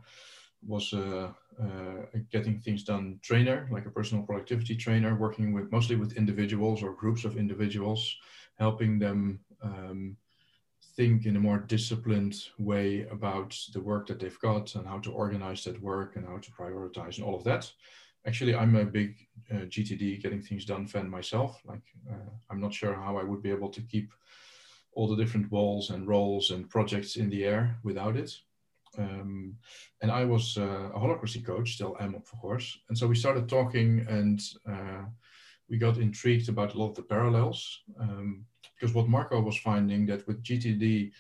[0.62, 5.96] was a, a getting things done trainer, like a personal productivity trainer, working with mostly
[5.96, 8.18] with individuals or groups of individuals,
[8.60, 10.18] helping them um,
[10.96, 15.12] think in a more disciplined way about the work that they've got and how to
[15.12, 17.72] organize that work and how to prioritize and all of that.
[18.28, 19.16] Actually, I'm a big
[19.52, 21.62] uh, GTD, getting things done fan myself.
[21.66, 24.12] Like, uh, I'm not sure how I would be able to keep
[24.94, 28.32] all the different walls and roles and projects in the air without it.
[28.98, 29.56] Um,
[30.02, 32.78] and I was uh, a holacracy coach, still am, of course.
[32.90, 35.06] And so we started talking and uh,
[35.70, 37.82] we got intrigued about a lot of the parallels.
[38.00, 38.46] Um,
[38.82, 41.12] because what Marco was finding that with GTD, you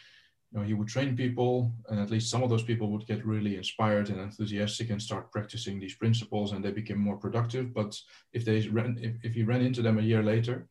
[0.51, 3.55] know, he would train people, and at least some of those people would get really
[3.55, 7.72] inspired and enthusiastic and start practicing these principles, and they became more productive.
[7.72, 7.95] But
[8.34, 10.68] if they ran, if, if he ran into them a year later,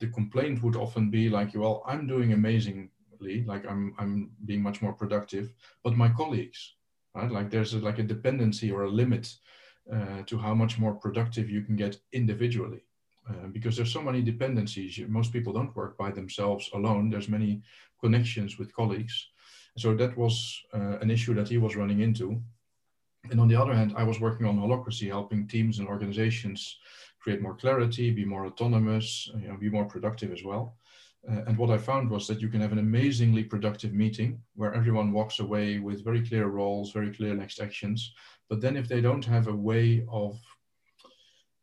[0.00, 4.80] the complaint would often be like, well, I'm doing amazingly, like I'm I'm being much
[4.80, 5.52] more productive,
[5.84, 6.74] but my colleagues,
[7.14, 7.30] right?
[7.30, 9.32] Like there's a, like a dependency or a limit
[9.92, 12.82] uh, to how much more productive you can get individually.
[13.30, 14.98] Uh, because there's so many dependencies.
[15.08, 17.10] Most people don't work by themselves alone.
[17.10, 17.62] There's many
[18.00, 19.28] connections with colleagues.
[19.76, 22.42] So that was uh, an issue that he was running into.
[23.30, 26.78] And on the other hand, I was working on holacracy, helping teams and organizations
[27.20, 30.76] create more clarity, be more autonomous, you know, be more productive as well.
[31.30, 34.74] Uh, and what I found was that you can have an amazingly productive meeting where
[34.74, 38.14] everyone walks away with very clear roles, very clear next actions.
[38.48, 40.40] But then if they don't have a way of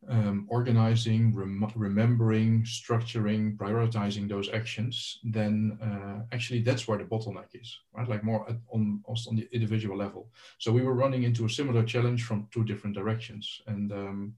[0.10, 7.50] um, organizing, rem- remembering, structuring, prioritizing those actions, then uh, actually that's where the bottleneck
[7.54, 8.08] is, right?
[8.08, 10.30] Like more on on the individual level.
[10.60, 14.34] So we were running into a similar challenge from two different directions, and um,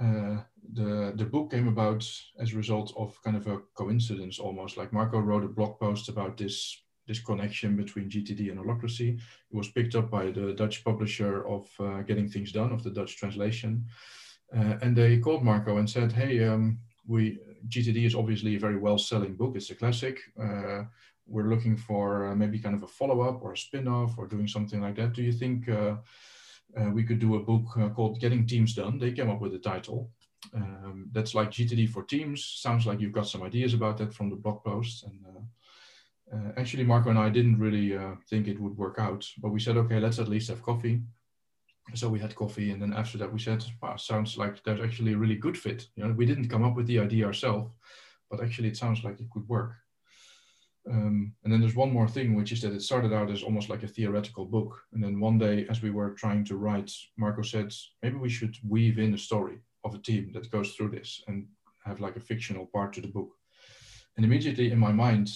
[0.00, 0.42] uh,
[0.72, 4.76] the the book came about as a result of kind of a coincidence almost.
[4.76, 9.16] Like Marco wrote a blog post about this this connection between GTD and holacracy.
[9.16, 12.90] It was picked up by the Dutch publisher of uh, Getting Things Done, of the
[12.90, 13.86] Dutch translation.
[14.54, 17.38] Uh, and they called Marco and said, hey, um, we
[17.68, 19.56] GTD is obviously a very well-selling book.
[19.56, 20.20] It's a classic.
[20.40, 20.84] Uh,
[21.26, 24.80] we're looking for uh, maybe kind of a follow-up or a spin-off or doing something
[24.80, 25.12] like that.
[25.12, 25.96] Do you think uh,
[26.78, 28.98] uh, we could do a book called Getting Teams Done?
[28.98, 30.10] They came up with the title.
[30.54, 32.44] Um, that's like GTD for Teams.
[32.44, 35.04] Sounds like you've got some ideas about that from the blog post.
[35.04, 35.24] And
[36.32, 39.60] uh, actually, Marco and I didn't really uh, think it would work out, but we
[39.60, 41.00] said, okay, let's at least have coffee.
[41.94, 45.12] So we had coffee, and then after that, we said, wow, sounds like there's actually
[45.12, 45.86] a really good fit.
[45.94, 47.72] You know, we didn't come up with the idea ourselves,
[48.30, 49.72] but actually, it sounds like it could work.
[50.88, 53.68] Um, and then there's one more thing, which is that it started out as almost
[53.68, 54.80] like a theoretical book.
[54.92, 57.72] And then one day, as we were trying to write, Marco said,
[58.02, 61.46] maybe we should weave in a story of a team that goes through this and
[61.84, 63.30] have like a fictional part to the book.
[64.16, 65.30] And immediately in my mind,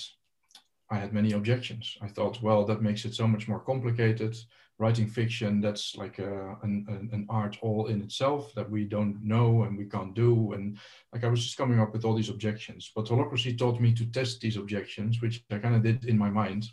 [0.90, 1.96] I had many objections.
[2.00, 4.36] I thought, well, that makes it so much more complicated.
[4.80, 9.64] Writing fiction, that's like a, an, an art all in itself that we don't know
[9.64, 10.52] and we can't do.
[10.54, 10.78] And
[11.12, 12.90] like I was just coming up with all these objections.
[12.96, 16.30] But Holacracy taught me to test these objections, which I kind of did in my
[16.30, 16.64] mind.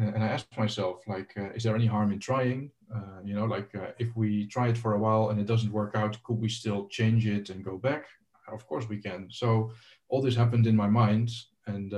[0.00, 2.70] Uh, and I asked myself, like, uh, is there any harm in trying?
[2.94, 5.72] Uh, you know, like uh, if we try it for a while and it doesn't
[5.72, 8.06] work out, could we still change it and go back?
[8.50, 9.28] Of course we can.
[9.30, 9.72] So
[10.08, 11.30] all this happened in my mind,
[11.66, 11.92] and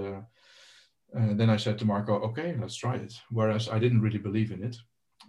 [1.17, 4.53] uh, then I said to Marco, "Okay, let's try it." Whereas I didn't really believe
[4.53, 4.77] in it,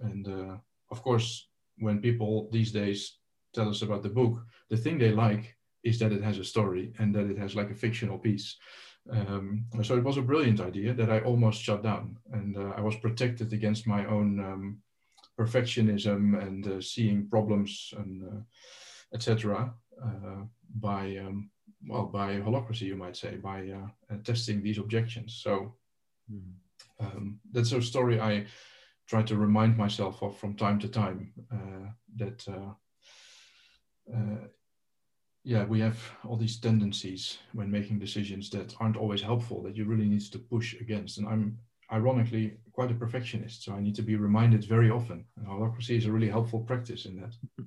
[0.02, 0.58] and uh,
[0.92, 3.18] of course, when people these days
[3.54, 6.94] tell us about the book, the thing they like is that it has a story
[7.00, 8.58] and that it has like a fictional piece.
[9.10, 12.82] Um, so it was a brilliant idea that I almost shut down, and uh, I
[12.82, 14.40] was protected against my own.
[14.40, 14.82] Um,
[15.40, 18.42] perfectionism and uh, seeing problems and uh,
[19.14, 19.74] etc.
[20.76, 21.50] By um,
[21.88, 25.40] well by holacracy, you might say, by uh, testing these objections.
[25.44, 25.76] So
[26.32, 26.54] mm.
[27.00, 28.46] um, that's a story I
[29.08, 31.34] try to remind myself of from time to time.
[31.52, 32.48] Uh, that
[35.44, 39.86] yeah, we have all these tendencies when making decisions that aren't always helpful that you
[39.86, 41.18] really need to push against.
[41.18, 41.58] And I'm
[41.92, 45.26] ironically quite a perfectionist, so I need to be reminded very often.
[45.38, 47.34] And holacracy is a really helpful practice in that.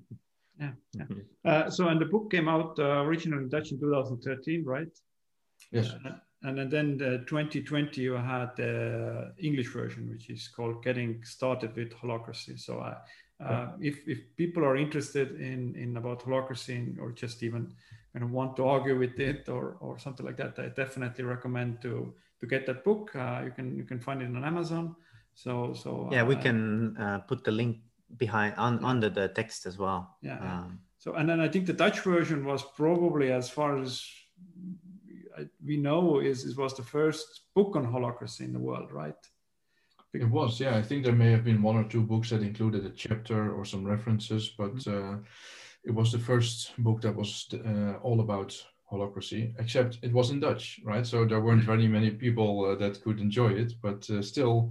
[0.60, 0.70] Yeah.
[0.94, 1.04] yeah.
[1.44, 4.86] Uh, so, and the book came out uh, originally in Dutch in 2013, right?
[5.70, 5.90] Yes.
[6.04, 6.12] Uh,
[6.44, 11.92] and then the 2020, you had the English version, which is called "Getting Started with
[11.94, 12.98] Holacracy." So, uh,
[13.42, 17.72] uh, if if people are interested in in about holacracy or just even
[18.12, 21.80] kind of want to argue with it or or something like that, I definitely recommend
[21.82, 23.14] to to get that book.
[23.14, 24.96] Uh, you can you can find it on Amazon.
[25.34, 27.78] So so yeah, we uh, can uh, put the link
[28.16, 28.86] behind on, yeah.
[28.86, 30.16] under the text as well.
[30.22, 30.38] Yeah.
[30.38, 34.06] Um, so and then I think the Dutch version was probably as far as
[35.64, 39.16] we know is it was the first book on holacracy in the world, right?
[40.14, 40.76] It was, yeah.
[40.76, 43.64] I think there may have been one or two books that included a chapter or
[43.64, 45.14] some references, but mm-hmm.
[45.14, 45.18] uh,
[45.84, 48.54] it was the first book that was uh, all about
[48.90, 51.06] holacracy, except it was in Dutch, right?
[51.06, 54.70] So there weren't very many people uh, that could enjoy it, but uh, still,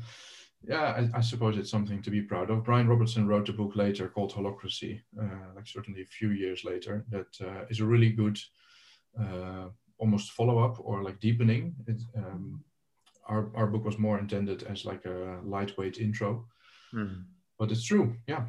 [0.68, 2.64] yeah, I, I, suppose it's something to be proud of.
[2.64, 7.05] Brian Robertson wrote a book later called Holacracy, uh, like certainly a few years later,
[7.09, 8.39] that uh, is a really good,
[9.20, 11.74] uh, almost follow up or like deepening.
[11.88, 12.64] It, um,
[13.28, 16.45] our, our book was more intended as like a lightweight intro,
[16.93, 17.24] mm.
[17.57, 18.45] but it's true, yeah.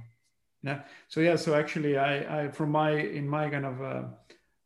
[0.62, 0.82] Yeah.
[1.08, 1.36] So yeah.
[1.36, 4.02] So actually, I, I from my in my kind of uh,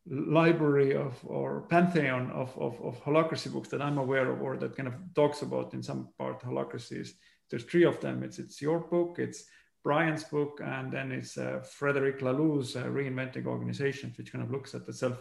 [0.09, 4.76] library of or pantheon of, of, of holacracy books that I'm aware of or that
[4.76, 7.11] kind of talks about in some part holacracies.
[7.51, 8.22] There's three of them.
[8.22, 9.44] It's it's your book, it's
[9.82, 14.86] Brian's book, and then it's uh, Frederic uh, Reinventing Organizations, which kind of looks at
[14.86, 15.18] the self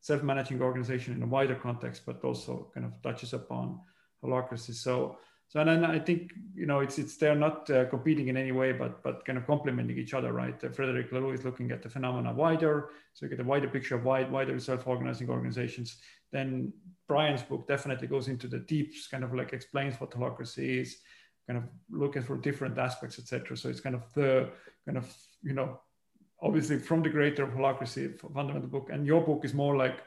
[0.00, 3.80] self-managing organization in a wider context, but also kind of touches upon
[4.22, 4.74] holacracy.
[4.74, 5.18] So
[5.52, 8.52] so and then I think you know it's it's they're not uh, competing in any
[8.52, 10.62] way, but but kind of complementing each other, right?
[10.64, 13.96] Uh, Frederic Laloux is looking at the phenomena wider, so you get a wider picture
[13.96, 15.98] of wide, wider self-organizing organizations.
[16.30, 16.72] Then
[17.06, 20.96] Brian's book definitely goes into the deeps, kind of like explains what holacracy is,
[21.46, 23.56] kind of looking for different aspects, etc.
[23.56, 24.50] So it's kind of the
[24.86, 25.12] kind of
[25.42, 25.80] you know
[26.40, 30.00] obviously from the creator of holacracy fundamental book, and your book is more like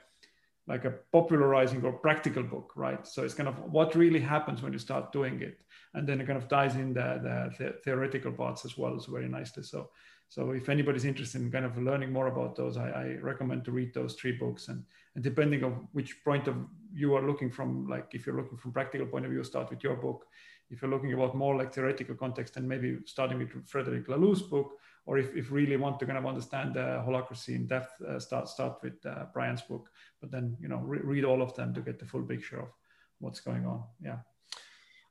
[0.67, 3.05] like a popularizing or practical book, right?
[3.07, 5.59] So it's kind of what really happens when you start doing it,
[5.93, 9.11] and then it kind of ties in the, the, the theoretical parts as well, so
[9.11, 9.63] very nicely.
[9.63, 9.89] So,
[10.27, 13.71] so if anybody's interested in kind of learning more about those, I, I recommend to
[13.71, 14.69] read those three books.
[14.69, 14.83] And,
[15.13, 16.55] and depending on which point of
[16.91, 19.83] you are looking from, like if you're looking from practical point of view, start with
[19.83, 20.25] your book.
[20.69, 24.71] If you're looking about more like theoretical context, and maybe starting with Frederic Laloux's book,
[25.05, 28.47] or if, if really want to kind of understand uh, holacracy in depth, uh, start
[28.47, 29.89] start with uh, Brian's book.
[30.19, 32.69] But then you know re- read all of them to get the full picture of
[33.19, 33.83] what's going on.
[34.01, 34.17] Yeah.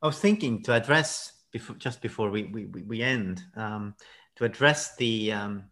[0.01, 3.95] I was thinking to address before, just before we we, we end um,
[4.35, 5.63] to address the um,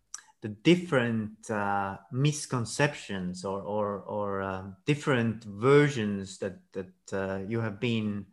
[0.42, 7.80] the different uh, misconceptions or or, or um, different versions that that uh, you have
[7.80, 8.26] been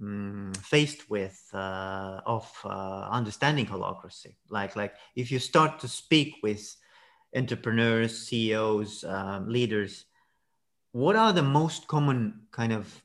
[0.00, 4.36] um, faced with uh, of uh, understanding holacracy.
[4.50, 6.76] Like like if you start to speak with
[7.34, 10.06] entrepreneurs, CEOs, um, leaders,
[10.92, 13.02] what are the most common kind of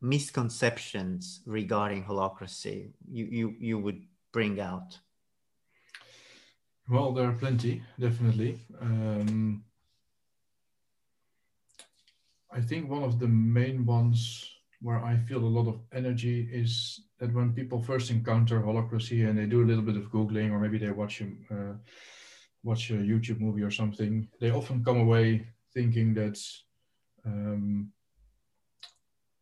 [0.00, 4.98] misconceptions regarding holocracy you, you, you would bring out?
[6.88, 8.58] Well, there are plenty, definitely.
[8.80, 9.64] Um,
[12.50, 14.48] I think one of the main ones
[14.82, 19.38] where I feel a lot of energy is that when people first encounter holacracy and
[19.38, 21.74] they do a little bit of googling or maybe they watch a uh,
[22.64, 26.38] watch a YouTube movie or something, they often come away thinking that
[27.24, 27.92] um,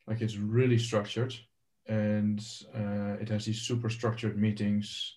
[0.06, 1.34] like it's really structured
[1.86, 2.40] and
[2.74, 5.16] uh, it has these super structured meetings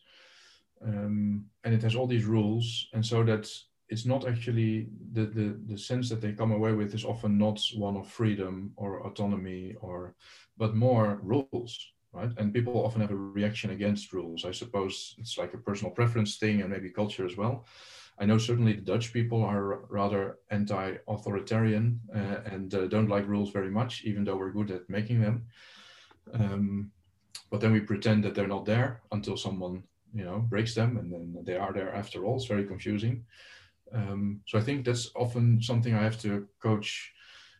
[0.86, 2.88] um, and it has all these rules.
[2.93, 3.49] And so that
[3.93, 7.59] it's not actually the, the the sense that they come away with is often not
[7.75, 10.15] one of freedom or autonomy or
[10.57, 12.31] but more rules right?
[12.37, 14.45] And people often have a reaction against rules.
[14.45, 17.65] I suppose it's like a personal preference thing and maybe culture as well.
[18.19, 23.51] I know certainly the dutch people are rather anti-authoritarian uh, and uh, don't like rules
[23.51, 25.47] very much even though we're good at making them.
[26.33, 26.91] Um,
[27.49, 29.83] but then we pretend that they're not there until someone
[30.13, 32.35] you know breaks them and then they are there after all.
[32.35, 33.25] It's very confusing
[33.93, 37.11] um, so I think that's often something I have to coach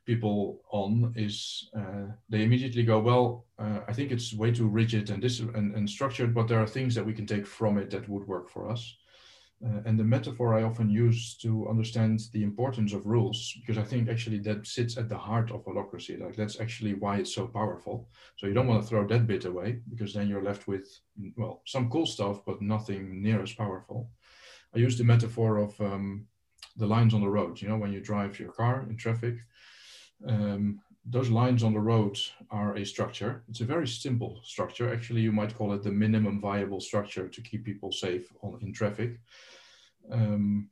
[0.06, 5.10] people on is uh, they immediately go, well, uh, I think it's way too rigid
[5.10, 7.90] and this and, and, structured, but there are things that we can take from it
[7.92, 8.98] that would work for us.
[9.66, 13.88] Uh, and the metaphor I often use to understand the importance of rules, because I
[13.88, 16.20] think actually that sits at the heart of holacracy.
[16.20, 18.10] Like that's actually why it's so powerful.
[18.36, 20.86] So you don't want to throw that bit away because then you're left with,
[21.38, 24.10] well, some cool stuff, but nothing near as powerful.
[24.76, 26.28] I use the metaphor of um,
[26.78, 27.62] the lines on the road.
[27.62, 29.36] You know, when you drive your car in traffic,
[30.28, 32.18] um, those lines on the road
[32.50, 33.44] are a structure.
[33.50, 34.92] It's a very simple structure.
[34.92, 38.74] Actually, you might call it the minimum viable structure to keep people safe on, in
[38.74, 39.20] traffic.
[40.12, 40.70] Um,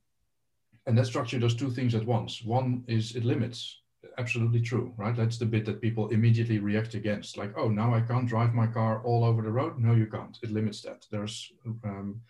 [0.88, 2.41] and that structure does two things at once.
[2.43, 3.82] One is it limits.
[4.18, 5.16] Absolutely true, right?
[5.16, 7.38] That's the bit that people immediately react against.
[7.38, 9.78] Like, oh, now I can't drive my car all over the road.
[9.78, 10.38] No, you can't.
[10.41, 11.06] It limits that.
[11.12, 11.52] There's
[11.84, 12.22] um,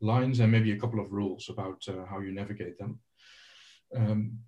[0.00, 2.98] lines and maybe a couple of rules about uh, how you navigate them.
[3.94, 4.38] Um,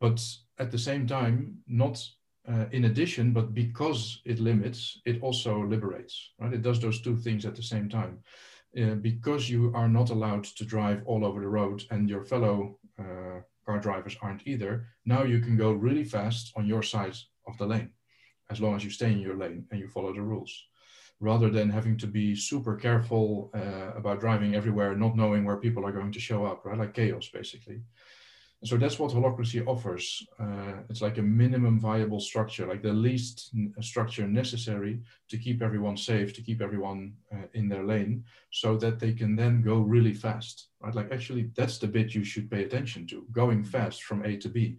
[0.00, 0.22] but
[0.58, 2.02] at the same time, not
[2.48, 6.52] uh, in addition, but because it limits, it also liberates, right?
[6.52, 8.18] It does those two things at the same time.
[8.80, 12.78] Uh, because you are not allowed to drive all over the road and your fellow
[13.00, 17.16] uh, car drivers aren't either, now you can go really fast on your side
[17.48, 17.90] of the lane,
[18.48, 20.66] as long as you stay in your lane and you follow the rules
[21.20, 25.84] rather than having to be super careful uh, about driving everywhere, not knowing where people
[25.86, 26.78] are going to show up, right?
[26.78, 27.82] Like chaos, basically.
[28.64, 30.26] so that's what holacracy offers.
[30.38, 35.96] Uh, it's like a minimum viable structure, like the least structure necessary to keep everyone
[35.96, 40.14] safe, to keep everyone uh, in their lane, so that they can then go really
[40.14, 40.94] fast, right?
[40.94, 44.48] Like actually, that's the bit you should pay attention to, going fast from A to
[44.48, 44.78] B,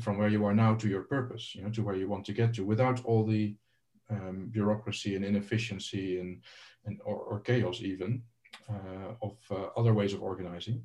[0.00, 2.32] from where you are now to your purpose, you know, to where you want to
[2.32, 3.54] get to, without all the
[4.10, 6.42] um, bureaucracy and inefficiency and,
[6.84, 8.22] and or, or chaos even
[8.68, 10.84] uh, of uh, other ways of organizing.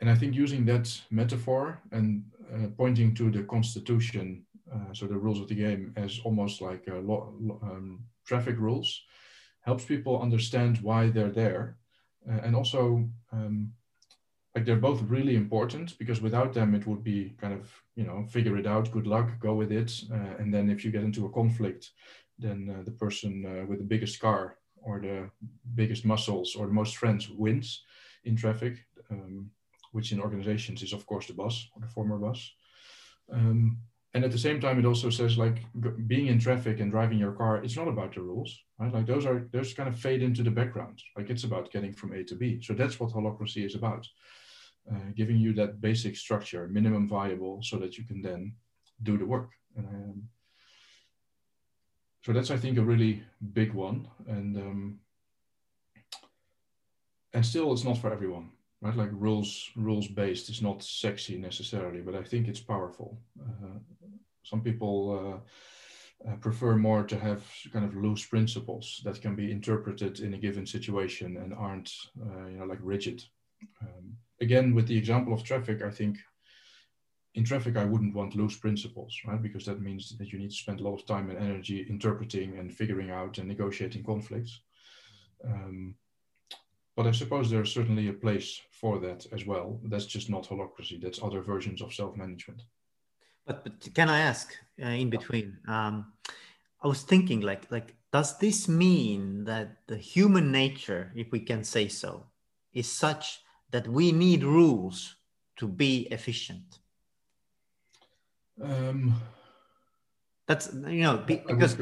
[0.00, 5.16] And I think using that metaphor and uh, pointing to the constitution, uh, so the
[5.16, 9.02] rules of the game, as almost like um, traffic rules,
[9.60, 11.76] helps people understand why they're there,
[12.28, 13.72] uh, and also um,
[14.54, 18.24] like they're both really important because without them it would be kind of you know
[18.28, 21.26] figure it out good luck go with it uh, and then if you get into
[21.26, 21.90] a conflict
[22.38, 25.30] then uh, the person uh, with the biggest car or the
[25.74, 27.82] biggest muscles or the most friends wins
[28.24, 29.50] in traffic um,
[29.92, 32.50] which in organizations is of course the boss or the former boss.
[33.32, 33.78] Um,
[34.14, 35.64] and at the same time it also says like
[36.06, 38.92] being in traffic and driving your car it's not about the rules right?
[38.92, 41.00] Like those are those kind of fade into the background.
[41.16, 42.60] Like it's about getting from a to b.
[42.62, 44.06] So that's what holacracy is about
[44.90, 48.54] uh, giving you that basic structure, minimum viable, so that you can then
[49.02, 49.50] do the work.
[49.78, 50.28] Um,
[52.24, 53.22] so that's, I think, a really
[53.52, 55.00] big one, and um,
[57.32, 58.96] and still, it's not for everyone, right?
[58.96, 63.18] Like rules, rules based is not sexy necessarily, but I think it's powerful.
[63.40, 63.78] Uh,
[64.42, 65.40] some people.
[65.42, 65.48] Uh,
[66.28, 70.38] uh, prefer more to have kind of loose principles that can be interpreted in a
[70.38, 71.90] given situation and aren't
[72.24, 73.24] uh, you know like rigid
[73.80, 76.18] um, again, with the example of traffic, I think
[77.34, 79.40] in traffic, I wouldn't want loose principles, right?
[79.40, 82.58] Because that means that you need to spend a lot of time and energy interpreting
[82.58, 84.60] and figuring out and negotiating conflicts.
[85.44, 85.94] Um,
[86.94, 89.80] but I suppose there's certainly a place for that as well.
[89.84, 91.00] That's just not holacracy.
[91.00, 92.60] That's other versions of self-management.
[93.46, 95.56] But, but can I ask uh, in between?
[95.66, 96.12] Um,
[96.82, 101.64] I was thinking, like, like, does this mean that the human nature, if we can
[101.64, 102.26] say so,
[102.74, 103.40] is such
[103.72, 105.16] that we need rules
[105.56, 106.78] to be efficient?
[108.62, 109.20] Um,
[110.46, 111.76] That's you know because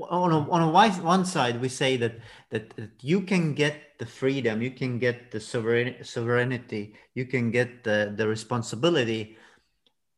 [0.00, 2.18] on a, on a one side we say that,
[2.50, 7.84] that that you can get the freedom, you can get the sovereignty, you can get
[7.84, 9.36] the the responsibility,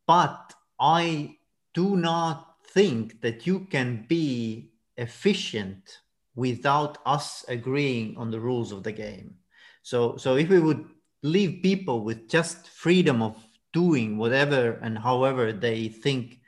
[0.07, 1.37] but I
[1.75, 6.01] do not think that you can be efficient
[6.35, 9.37] without us agreeing on the rules of the game.
[9.83, 10.85] So so if we would
[11.27, 13.37] leave people with just freedom of
[13.73, 16.41] doing whatever and however they think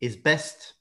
[0.00, 0.74] is best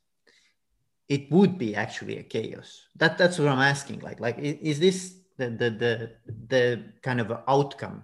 [1.10, 2.88] it would be actually a chaos.
[2.98, 4.98] That that's what i'm asking like like is this
[5.38, 6.12] the the the,
[6.48, 8.04] the kind of outcome?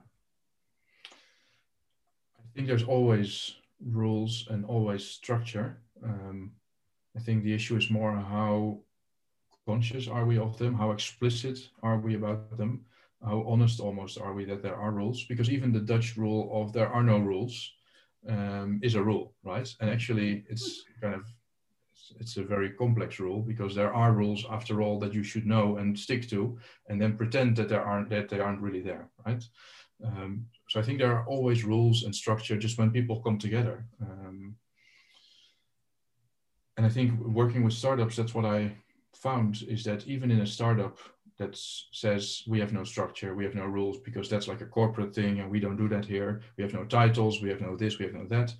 [2.39, 3.55] I think there's always
[3.85, 5.77] rules and always structure.
[6.03, 6.51] Um,
[7.17, 8.79] i think the issue is more how
[9.65, 10.73] conscious are we of them?
[10.73, 12.85] How explicit are we about them
[13.23, 15.25] how honest almost are we that there are rules?
[15.25, 17.73] Because even the Dutch rule of there are no rules
[18.27, 19.69] um, is a rule, right?
[19.79, 21.25] And actually, it's kind of
[22.19, 25.77] it's, a very complex rule because there are rules after all that you should know
[25.77, 26.57] and stick to,
[26.89, 29.43] and then pretend that there aren't that they aren't really there, right?
[30.05, 33.85] Um, so I think there are always rules and structure just when people come together.
[34.01, 34.55] Um,
[36.75, 38.75] and I think working with startups, that's what I
[39.15, 40.97] found is that even in a startup,
[41.37, 41.57] that
[41.91, 45.39] says we have no structure, we have no rules, because that's like a corporate thing
[45.39, 46.41] and we don't do that here.
[46.57, 48.53] We have no titles, we have no this, we have no that.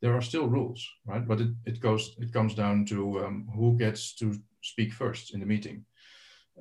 [0.00, 1.26] There are still rules, right?
[1.26, 5.40] But it, it goes it comes down to um, who gets to speak first in
[5.40, 5.84] the meeting.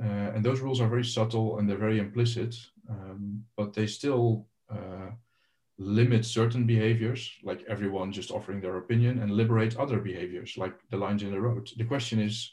[0.01, 2.55] Uh, and those rules are very subtle and they're very implicit,
[2.89, 5.09] um, but they still uh,
[5.80, 10.97] limit certain behaviors, like everyone just offering their opinion, and liberate other behaviors, like the
[10.97, 11.70] lines in the road.
[11.78, 12.51] The question is,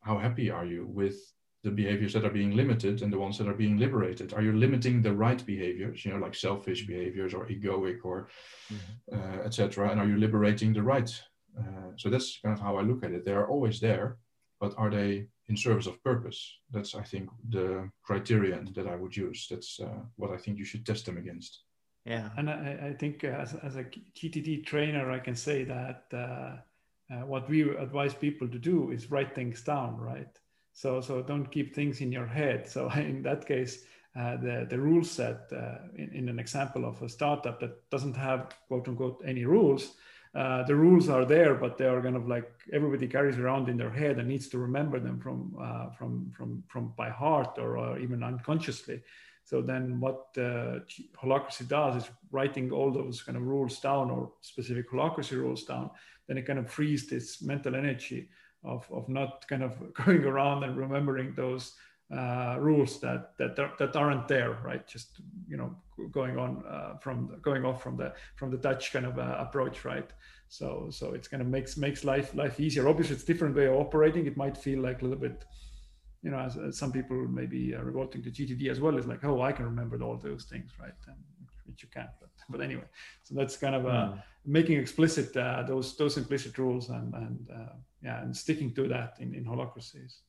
[0.00, 1.16] how happy are you with
[1.64, 4.34] the behaviors that are being limited and the ones that are being liberated?
[4.34, 8.28] Are you limiting the right behaviors, you know, like selfish behaviors or egoic or
[8.72, 9.16] mm-hmm.
[9.16, 9.90] uh, etc.
[9.90, 11.10] And are you liberating the right?
[11.58, 13.24] Uh, so that's kind of how I look at it.
[13.24, 14.18] They are always there,
[14.60, 16.38] but are they in service of purpose?
[16.70, 19.46] That's I think the criterion that I would use.
[19.50, 21.62] That's uh, what I think you should test them against.
[22.04, 26.56] Yeah, and I, I think as, as a GTD trainer, I can say that uh,
[27.10, 30.38] uh, what we advise people to do is write things down, right?
[30.74, 32.68] So, so don't keep things in your head.
[32.68, 33.84] So in that case,
[34.16, 38.14] uh, the, the rule set uh, in, in, an example of a startup that doesn't
[38.16, 39.94] have quote unquote any rules,
[40.34, 43.76] uh, the rules are there, but they are kind of like everybody carries around in
[43.76, 47.78] their head and needs to remember them from uh, from from from by heart or,
[47.78, 49.00] or, even unconsciously.
[49.44, 50.80] So then, what uh,
[51.22, 55.90] holacracy does is writing all those kind of rules down or specific holacracy rules down.
[56.26, 58.28] Then it kind of frees this mental energy
[58.64, 59.72] of, of not kind of
[60.04, 61.74] going around and remembering those
[62.12, 64.86] uh, rules that that that aren't there, right?
[64.86, 65.74] Just you know,
[66.12, 69.84] going on uh, from going off from the from the Dutch kind of uh, approach,
[69.84, 70.10] right?
[70.48, 72.88] So so it's kind of makes makes life life easier.
[72.88, 74.26] Obviously, it's different way of operating.
[74.26, 75.44] It might feel like a little bit,
[76.22, 78.98] you know, as, as some people maybe are revolting to GTD as well.
[78.98, 80.92] Is like, oh, I can remember all those things, right?
[81.06, 81.16] And,
[81.66, 82.10] which you can't.
[82.20, 82.84] But, but anyway,
[83.22, 84.22] so that's kind of uh, mm.
[84.44, 87.72] making explicit uh, those those implicit rules and and uh,
[88.04, 90.20] yeah, and sticking to that in, in holacracies.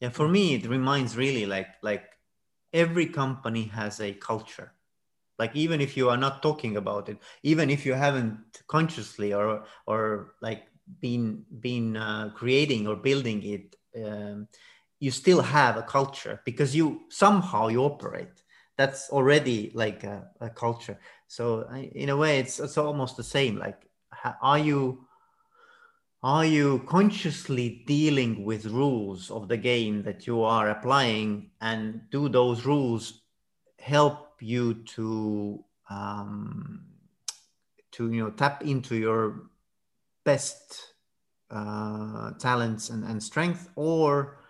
[0.00, 2.04] Yeah, for me, it reminds really like like
[2.72, 4.72] every company has a culture.
[5.38, 9.64] Like even if you are not talking about it, even if you haven't consciously or
[9.86, 10.64] or like
[11.00, 14.48] been been uh, creating or building it, um,
[14.98, 18.42] you still have a culture because you somehow you operate.
[18.76, 20.98] That's already like a, a culture.
[21.28, 23.56] So in a way, it's it's almost the same.
[23.56, 23.88] Like,
[24.42, 25.06] are you
[26.22, 31.50] are you consciously dealing with rules of the game that you are applying?
[31.60, 33.22] And do those rules
[33.78, 36.84] help you to um,
[37.92, 39.50] to you know tap into your
[40.24, 40.94] best
[41.50, 43.70] uh, talents and, and strength?
[43.76, 44.40] Or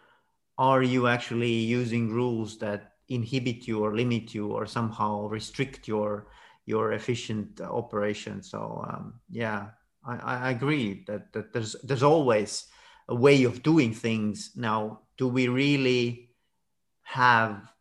[0.59, 6.27] are you actually using rules that inhibit you or limit you or somehow restrict your
[6.67, 8.43] your efficient operation?
[8.43, 9.69] So um, yeah
[10.05, 12.67] I, I agree that, that there's there's always
[13.09, 14.53] a way of doing things.
[14.57, 16.31] Now, do we really
[17.03, 17.73] have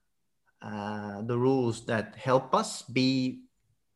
[0.62, 3.44] uh, the rules that help us be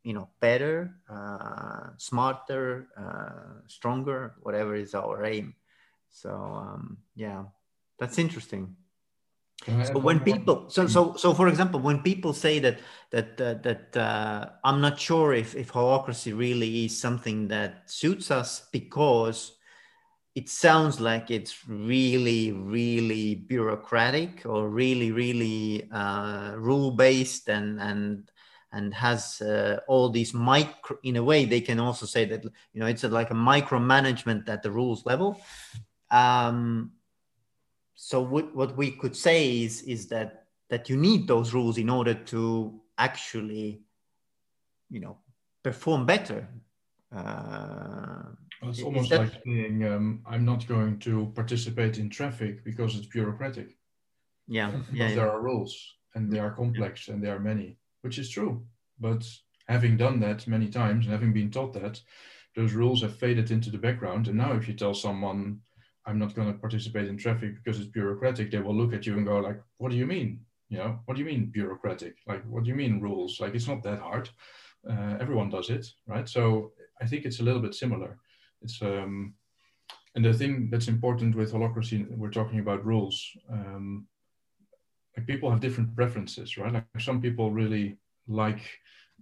[0.03, 5.55] you know better uh, smarter uh, stronger whatever is our aim
[6.09, 7.43] so um, yeah
[7.99, 8.76] that's interesting
[9.84, 12.80] so when people so so so for example when people say that
[13.11, 18.32] that uh, that uh, i'm not sure if if holacracy really is something that suits
[18.32, 19.53] us because
[20.36, 28.32] it sounds like it's really really bureaucratic or really really uh, rule based and and
[28.74, 32.80] and has uh, all these micro in a way they can also say that you
[32.80, 35.39] know it's a, like a micromanagement at the rules level.
[36.09, 36.91] Um,
[37.95, 41.89] so what, what we could say is is that that you need those rules in
[41.89, 43.81] order to actually
[44.89, 45.17] you know
[45.63, 46.47] perform better.
[47.15, 48.23] Uh,
[48.63, 49.19] it's almost that...
[49.19, 53.77] like saying um, i'm not going to participate in traffic because it's bureaucratic.
[54.47, 55.15] Yeah, because yeah, yeah.
[55.15, 57.13] there are rules and they are complex yeah.
[57.13, 58.63] and there are many which is true.
[58.99, 59.27] But
[59.67, 61.99] having done that many times and having been taught that
[62.55, 64.27] those rules have faded into the background.
[64.27, 65.59] And now if you tell someone
[66.06, 69.16] I'm not going to participate in traffic because it's bureaucratic, they will look at you
[69.18, 70.41] and go like, what do you mean?
[70.70, 72.16] You know, what do you mean bureaucratic?
[72.28, 73.39] Like, what do you mean rules?
[73.39, 74.30] Like, it's not that hard.
[74.89, 76.28] Uh, everyone does it, right?
[76.28, 78.18] So I think it's a little bit similar.
[78.62, 79.36] It's um,
[80.16, 83.26] and the thing that's important with holacracy, we're talking about rules.
[83.51, 84.08] Um,
[85.18, 86.74] like people have different preferences, right?
[86.74, 87.97] Like some people really
[88.28, 88.62] like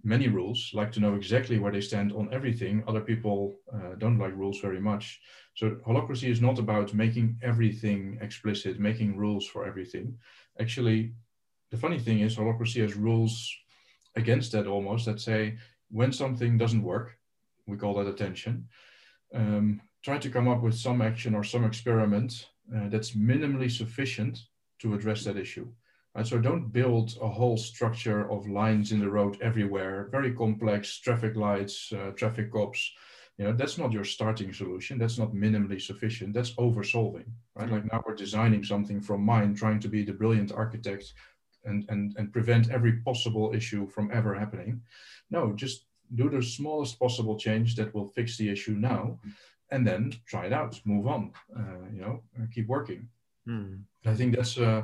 [0.04, 2.82] many rules, like to know exactly where they stand on everything.
[2.86, 5.20] Other people uh, don't like rules very much.
[5.54, 10.18] So holacracy is not about making everything explicit, making rules for everything.
[10.60, 11.12] Actually,
[11.70, 13.54] the funny thing is holacracy has rules
[14.16, 15.56] against that almost that say
[15.90, 17.18] when something doesn't work,
[17.66, 18.68] we call that attention.
[19.34, 24.40] Um, try to come up with some action or some experiment uh, that's minimally sufficient
[24.80, 25.68] to address that issue.
[26.14, 26.26] Right?
[26.26, 31.36] So don't build a whole structure of lines in the road everywhere, very complex traffic
[31.36, 32.92] lights, uh, traffic cops.
[33.38, 34.98] You know, that's not your starting solution.
[34.98, 36.34] That's not minimally sufficient.
[36.34, 37.24] That's over solving,
[37.56, 37.70] right?
[37.70, 41.14] Like now we're designing something from mind, trying to be the brilliant architect
[41.64, 44.82] and, and, and prevent every possible issue from ever happening.
[45.30, 49.18] No, just do the smallest possible change that will fix the issue now
[49.70, 52.22] and then try it out, move on, uh, you know,
[52.54, 53.08] keep working.
[53.48, 53.80] Mm.
[54.04, 54.82] I think that's, uh,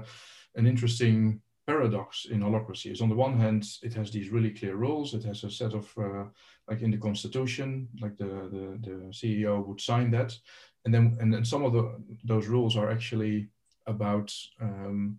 [0.58, 4.74] an interesting paradox in holacracy is on the one hand it has these really clear
[4.74, 5.14] rules.
[5.14, 6.24] It has a set of uh,
[6.68, 10.36] like in the constitution like the, the, the ceo would sign that.
[10.84, 11.84] And then and then some of the
[12.24, 13.48] those rules are actually
[13.86, 15.18] about um,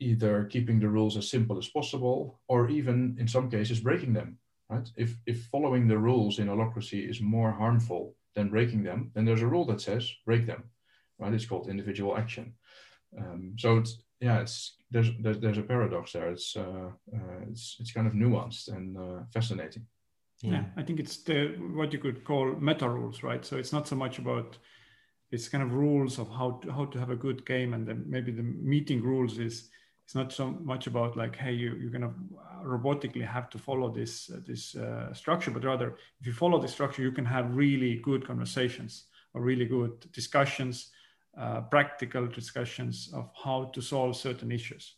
[0.00, 4.38] either keeping the rules as simple as possible or even in some cases breaking them
[4.70, 4.88] right?
[4.96, 9.42] If if following the rules in holacracy is more harmful than breaking them then there's
[9.42, 10.64] a rule that says break them
[11.18, 11.34] right?
[11.34, 12.54] It's called individual action.
[13.18, 16.30] Um, so it's yeah, it's there's there's, there's a paradox there.
[16.30, 19.86] It's uh, uh, it's it's kind of nuanced and uh, fascinating.
[20.40, 20.52] Yeah.
[20.52, 20.64] yeah.
[20.76, 23.44] I think it's the what you could call meta rules, right?
[23.44, 24.58] So it's not so much about
[25.30, 28.04] it's kind of rules of how to, how to have a good game, and then
[28.06, 29.70] maybe the meeting rules is
[30.04, 32.14] it's not so much about like hey you you're gonna
[32.62, 36.68] robotically have to follow this uh, this uh, structure, but rather if you follow the
[36.68, 40.90] structure, you can have really good conversations or really good discussions
[41.38, 44.94] uh, practical discussions of how to solve certain issues.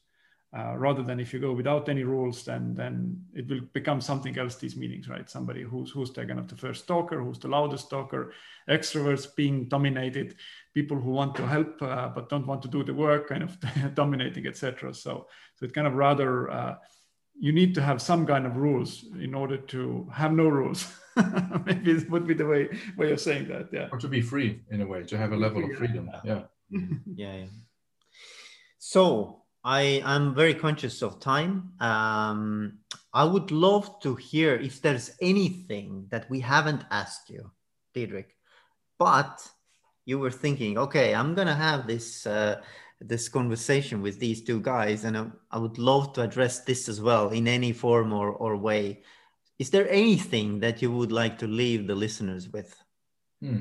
[0.57, 4.39] Uh, rather than if you go without any rules, then then it will become something
[4.39, 4.55] else.
[4.55, 5.29] These meetings, right?
[5.29, 8.33] Somebody who's who's the kind of the first talker, who's the loudest talker,
[8.71, 10.37] extroverts being dominated,
[10.73, 13.59] people who want to help uh, but don't want to do the work, kind of
[13.95, 14.95] dominating, etc.
[14.95, 15.27] So
[15.57, 16.77] so it kind of rather uh,
[17.39, 20.93] you need to have some kind of rules in order to have no rules.
[21.67, 23.69] Maybe it would be the way way of saying that.
[23.73, 23.89] Yeah.
[23.93, 26.11] Or to be free in a way, to have a level of freedom.
[26.25, 26.43] Yeah.
[26.71, 27.37] yeah.
[27.37, 27.47] yeah.
[28.79, 31.73] So I am very conscious of time.
[31.81, 32.79] Um,
[33.13, 37.51] I would love to hear if there's anything that we haven't asked you,
[37.95, 38.31] Diederik,
[38.99, 39.47] but
[40.05, 42.27] you were thinking, okay, I'm gonna have this.
[42.27, 42.61] Uh,
[43.01, 47.29] this conversation with these two guys and I, would love to address this as well
[47.31, 49.03] in any form or, or way.
[49.59, 52.75] Is there anything that you would like to leave the listeners with?
[53.41, 53.61] Hmm.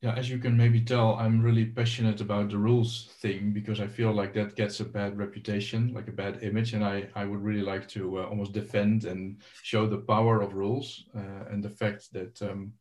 [0.00, 3.86] yeah as you can maybe tell i'm really passionate about the rules thing because i
[3.86, 7.42] feel like that gets a bad reputation like a bad image and i, I would
[7.42, 11.70] really like to uh, almost defend and show the power of rules uh, and the
[11.70, 12.72] fact that um,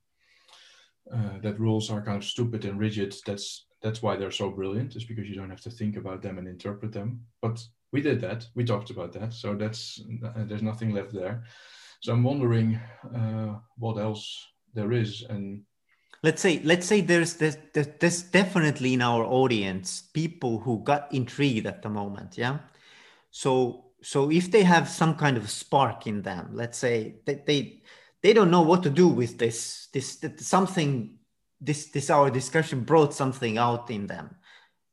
[1.11, 3.15] uh, that rules are kind of stupid and rigid.
[3.25, 6.37] That's that's why they're so brilliant is because you don't have to think about them
[6.37, 7.21] and interpret them.
[7.41, 8.47] But we did that.
[8.55, 9.33] We talked about that.
[9.33, 11.43] So that's uh, there's nothing left there.
[12.01, 12.79] So i'm wondering
[13.15, 15.25] uh, what else there is.
[15.29, 15.63] And
[16.23, 21.67] let's say let's say there's, there's there's definitely in our audience people who got intrigued
[21.67, 22.59] at the moment yeah?
[23.31, 27.81] So so if they have some kind of spark in them, let's say that they
[28.21, 31.18] they don't know what to do with this this something
[31.61, 34.35] this this our discussion brought something out in them.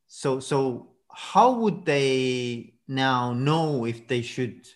[0.07, 4.67] So so how would they now know if they should,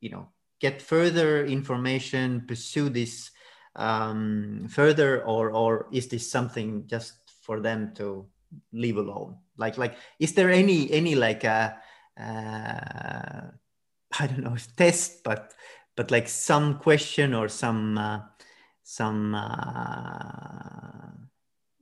[0.00, 0.28] you know,
[0.60, 3.30] get further information, pursue this
[3.74, 8.26] um, further, or or is this something just for them to
[8.72, 9.36] leave alone?
[9.56, 11.78] Like like is there any any like a
[12.18, 13.50] uh,
[14.18, 15.54] I don't know test, but
[15.96, 18.20] but like some question or some uh,
[18.82, 21.08] some uh,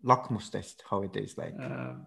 [0.05, 1.55] Lakmus test, how it is like.
[1.59, 2.07] Um,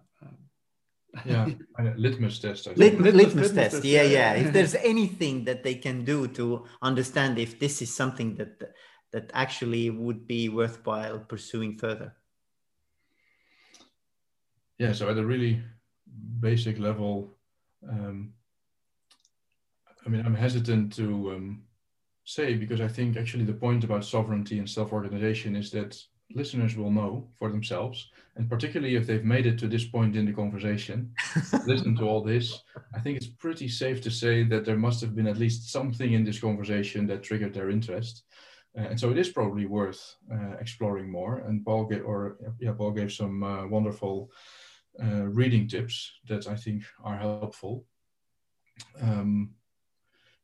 [1.24, 1.48] yeah,
[1.96, 2.66] litmus test.
[2.66, 3.74] Lit- litmus, litmus, litmus, test.
[3.76, 3.84] test.
[3.84, 4.32] Yeah, yeah.
[4.34, 8.74] if there's anything that they can do to understand if this is something that
[9.12, 12.14] that actually would be worthwhile pursuing further.
[14.78, 14.92] Yeah.
[14.92, 15.62] So at a really
[16.40, 17.36] basic level,
[17.88, 18.34] um,
[20.04, 21.62] I mean, I'm hesitant to um,
[22.24, 25.98] say because I think actually the point about sovereignty and self-organization is that
[26.34, 30.26] listeners will know for themselves, and particularly if they've made it to this point in
[30.26, 31.12] the conversation,
[31.66, 32.62] listen to all this,
[32.94, 36.12] I think it's pretty safe to say that there must have been at least something
[36.12, 38.24] in this conversation that triggered their interest.
[38.78, 41.38] Uh, and so it is probably worth uh, exploring more.
[41.38, 44.30] And Paul gave, or yeah, Paul gave some uh, wonderful
[45.02, 47.86] uh, reading tips that I think are helpful.
[49.00, 49.50] Um,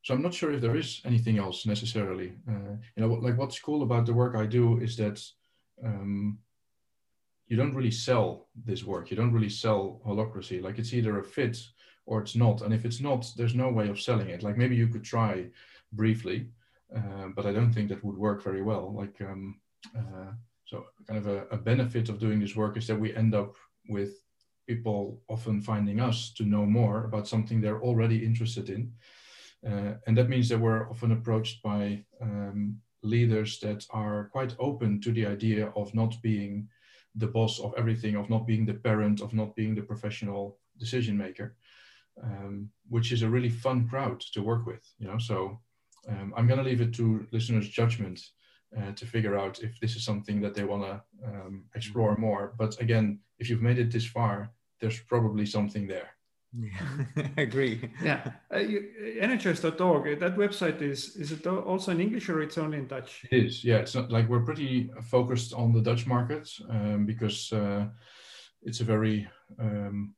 [0.01, 2.33] so I'm not sure if there is anything else necessarily.
[2.47, 5.19] Uh, you know, like what's cool about the work I do is that
[5.83, 6.39] um,
[7.47, 9.11] you don't really sell this work.
[9.11, 10.61] You don't really sell holacracy.
[10.61, 11.57] Like it's either a fit
[12.05, 12.61] or it's not.
[12.61, 14.43] And if it's not, there's no way of selling it.
[14.43, 15.47] Like maybe you could try
[15.91, 16.47] briefly,
[16.95, 18.93] uh, but I don't think that would work very well.
[18.95, 19.59] Like um,
[19.95, 20.31] uh,
[20.65, 23.55] so, kind of a, a benefit of doing this work is that we end up
[23.87, 24.21] with
[24.67, 28.91] people often finding us to know more about something they're already interested in.
[29.65, 34.99] Uh, and that means that we're often approached by um, leaders that are quite open
[35.01, 36.67] to the idea of not being
[37.15, 41.17] the boss of everything, of not being the parent, of not being the professional decision
[41.17, 41.55] maker,
[42.21, 44.83] um, which is a really fun crowd to work with.
[44.99, 45.59] You know, so
[46.09, 48.19] um, I'm going to leave it to listeners' judgment
[48.77, 52.21] uh, to figure out if this is something that they want to um, explore mm-hmm.
[52.21, 52.53] more.
[52.57, 54.51] But again, if you've made it this far,
[54.81, 56.14] there's probably something there.
[56.57, 57.89] Yeah, I agree.
[58.03, 60.19] yeah, uh, nhs.org.
[60.19, 63.25] That website is is it also in English or it's only in Dutch?
[63.31, 63.63] It is.
[63.63, 67.87] Yeah, it's not like we're pretty focused on the Dutch market um, because uh,
[68.61, 69.27] it's a very
[69.59, 70.15] um,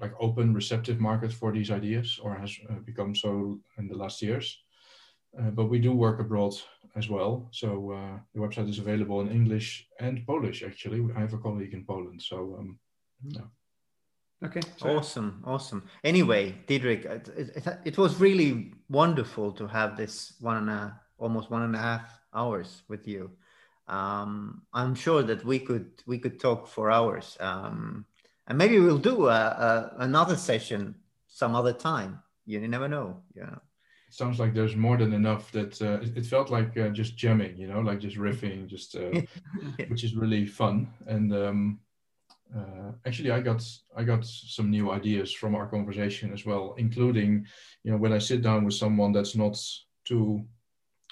[0.00, 4.22] like open, receptive market for these ideas, or has uh, become so in the last
[4.22, 4.58] years.
[5.38, 6.54] Uh, but we do work abroad
[6.96, 7.48] as well.
[7.52, 10.62] So uh, the website is available in English and Polish.
[10.62, 12.22] Actually, I have a colleague in Poland.
[12.22, 12.78] So um,
[13.24, 13.42] yeah.
[14.44, 14.60] Okay.
[14.82, 15.42] Awesome.
[15.44, 15.82] Awesome.
[16.04, 21.50] Anyway, Diederik, it, it, it, was really wonderful to have this one and a, almost
[21.50, 23.32] one and a half hours with you.
[23.88, 28.04] Um, I'm sure that we could we could talk for hours, um,
[28.46, 30.94] and maybe we'll do a, a, another session
[31.26, 32.20] some other time.
[32.46, 33.22] You never know.
[33.34, 33.56] Yeah.
[34.08, 35.50] It sounds like there's more than enough.
[35.52, 38.94] That uh, it, it, felt like uh, just jamming, you know, like just riffing, just
[38.94, 39.22] uh, yeah.
[39.88, 40.88] which is really fun.
[41.06, 41.80] And um,
[42.56, 43.62] uh, actually i got
[43.96, 47.44] i got some new ideas from our conversation as well including
[47.84, 49.58] you know when i sit down with someone that's not
[50.04, 50.42] too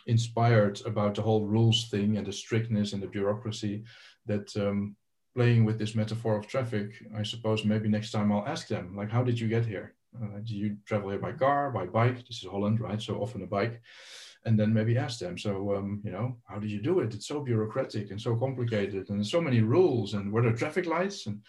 [0.07, 3.83] inspired about the whole rules thing and the strictness and the bureaucracy
[4.25, 4.97] that um,
[5.35, 9.11] playing with this metaphor of traffic i suppose maybe next time i'll ask them like
[9.11, 9.95] how did you get here?
[10.17, 12.27] Uh, do you travel here by car by bike?
[12.27, 13.03] This is holland right?
[13.03, 13.83] So often a bike
[14.47, 17.15] and then maybe ask them so um, you know how did you do it?
[17.15, 21.27] It's so bureaucratic and so complicated and so many rules and were there traffic lights?
[21.27, 21.43] And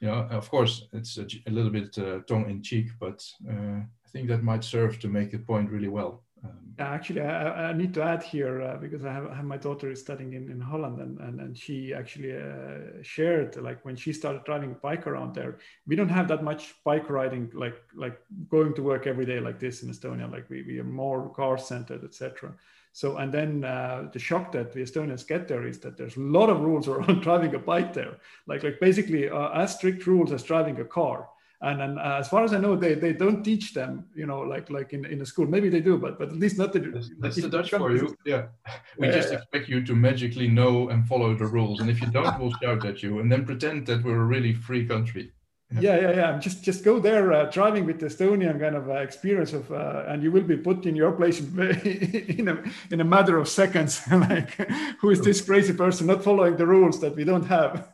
[0.00, 3.78] you know of course it's a, a little bit uh, tongue in cheek but uh,
[4.06, 7.72] i think that might serve to make the point really well um, actually, I, I,
[7.72, 10.50] need to add here uh, because I have, I have, my daughter is studying in,
[10.50, 14.74] in Holland and, and, and she actually uh, shared like when she started driving a
[14.74, 19.06] bike around there, we don't have that much bike riding like like going to work
[19.06, 20.30] every day like this in Estonia.
[20.30, 22.54] Like we, we are more car centered, etc.
[22.92, 26.20] So and then uh, the shock that the Estonians get there is that there's a
[26.20, 28.16] lot of rules around driving a bike there.
[28.46, 31.28] Like like basically uh, as strict rules as driving a car
[31.64, 34.40] and, and uh, as far as I know, they, they don't teach them, you know,
[34.40, 35.46] like like in, in a school.
[35.46, 36.80] Maybe they do, but but at least not the.
[36.80, 38.14] That's, that's the Dutch for you.
[38.26, 38.46] Yeah,
[38.98, 42.38] we just expect you to magically know and follow the rules, and if you don't,
[42.38, 45.32] we'll shout at you, and then pretend that we're a really free country.
[45.80, 46.38] Yeah, yeah, yeah.
[46.38, 50.04] Just just go there, uh, driving with the Estonian kind of uh, experience of, uh,
[50.06, 52.62] and you will be put in your place in a
[52.92, 54.02] in a matter of seconds.
[54.10, 54.54] like,
[55.00, 57.88] who is this crazy person not following the rules that we don't have?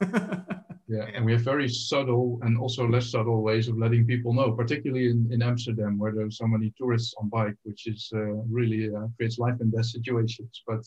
[0.90, 4.50] Yeah, and we have very subtle and also less subtle ways of letting people know,
[4.52, 8.18] particularly in, in Amsterdam, where there's so many tourists on bike, which is uh,
[8.58, 10.62] really uh, creates life and death situations.
[10.66, 10.82] But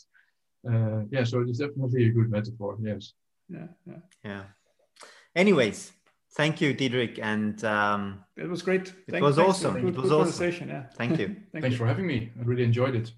[0.69, 2.77] uh, yeah, so it's definitely a good metaphor.
[2.81, 3.13] Yes.
[3.49, 3.99] Yeah, yeah.
[4.25, 4.43] Yeah.
[5.35, 5.93] Anyways,
[6.35, 8.87] thank you, Diederik, and um, it was great.
[9.07, 9.49] It Thank- was thanks.
[9.49, 9.73] awesome.
[9.75, 10.69] Good, It was good awesome.
[10.69, 10.83] Yeah.
[10.95, 11.27] thank you.
[11.51, 11.77] Thank Thanks you.
[11.77, 12.31] for having me.
[12.39, 13.11] I really enjoyed it.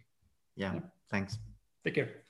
[0.56, 0.80] Yeah,
[1.10, 1.38] thanks.
[1.84, 2.25] Take care.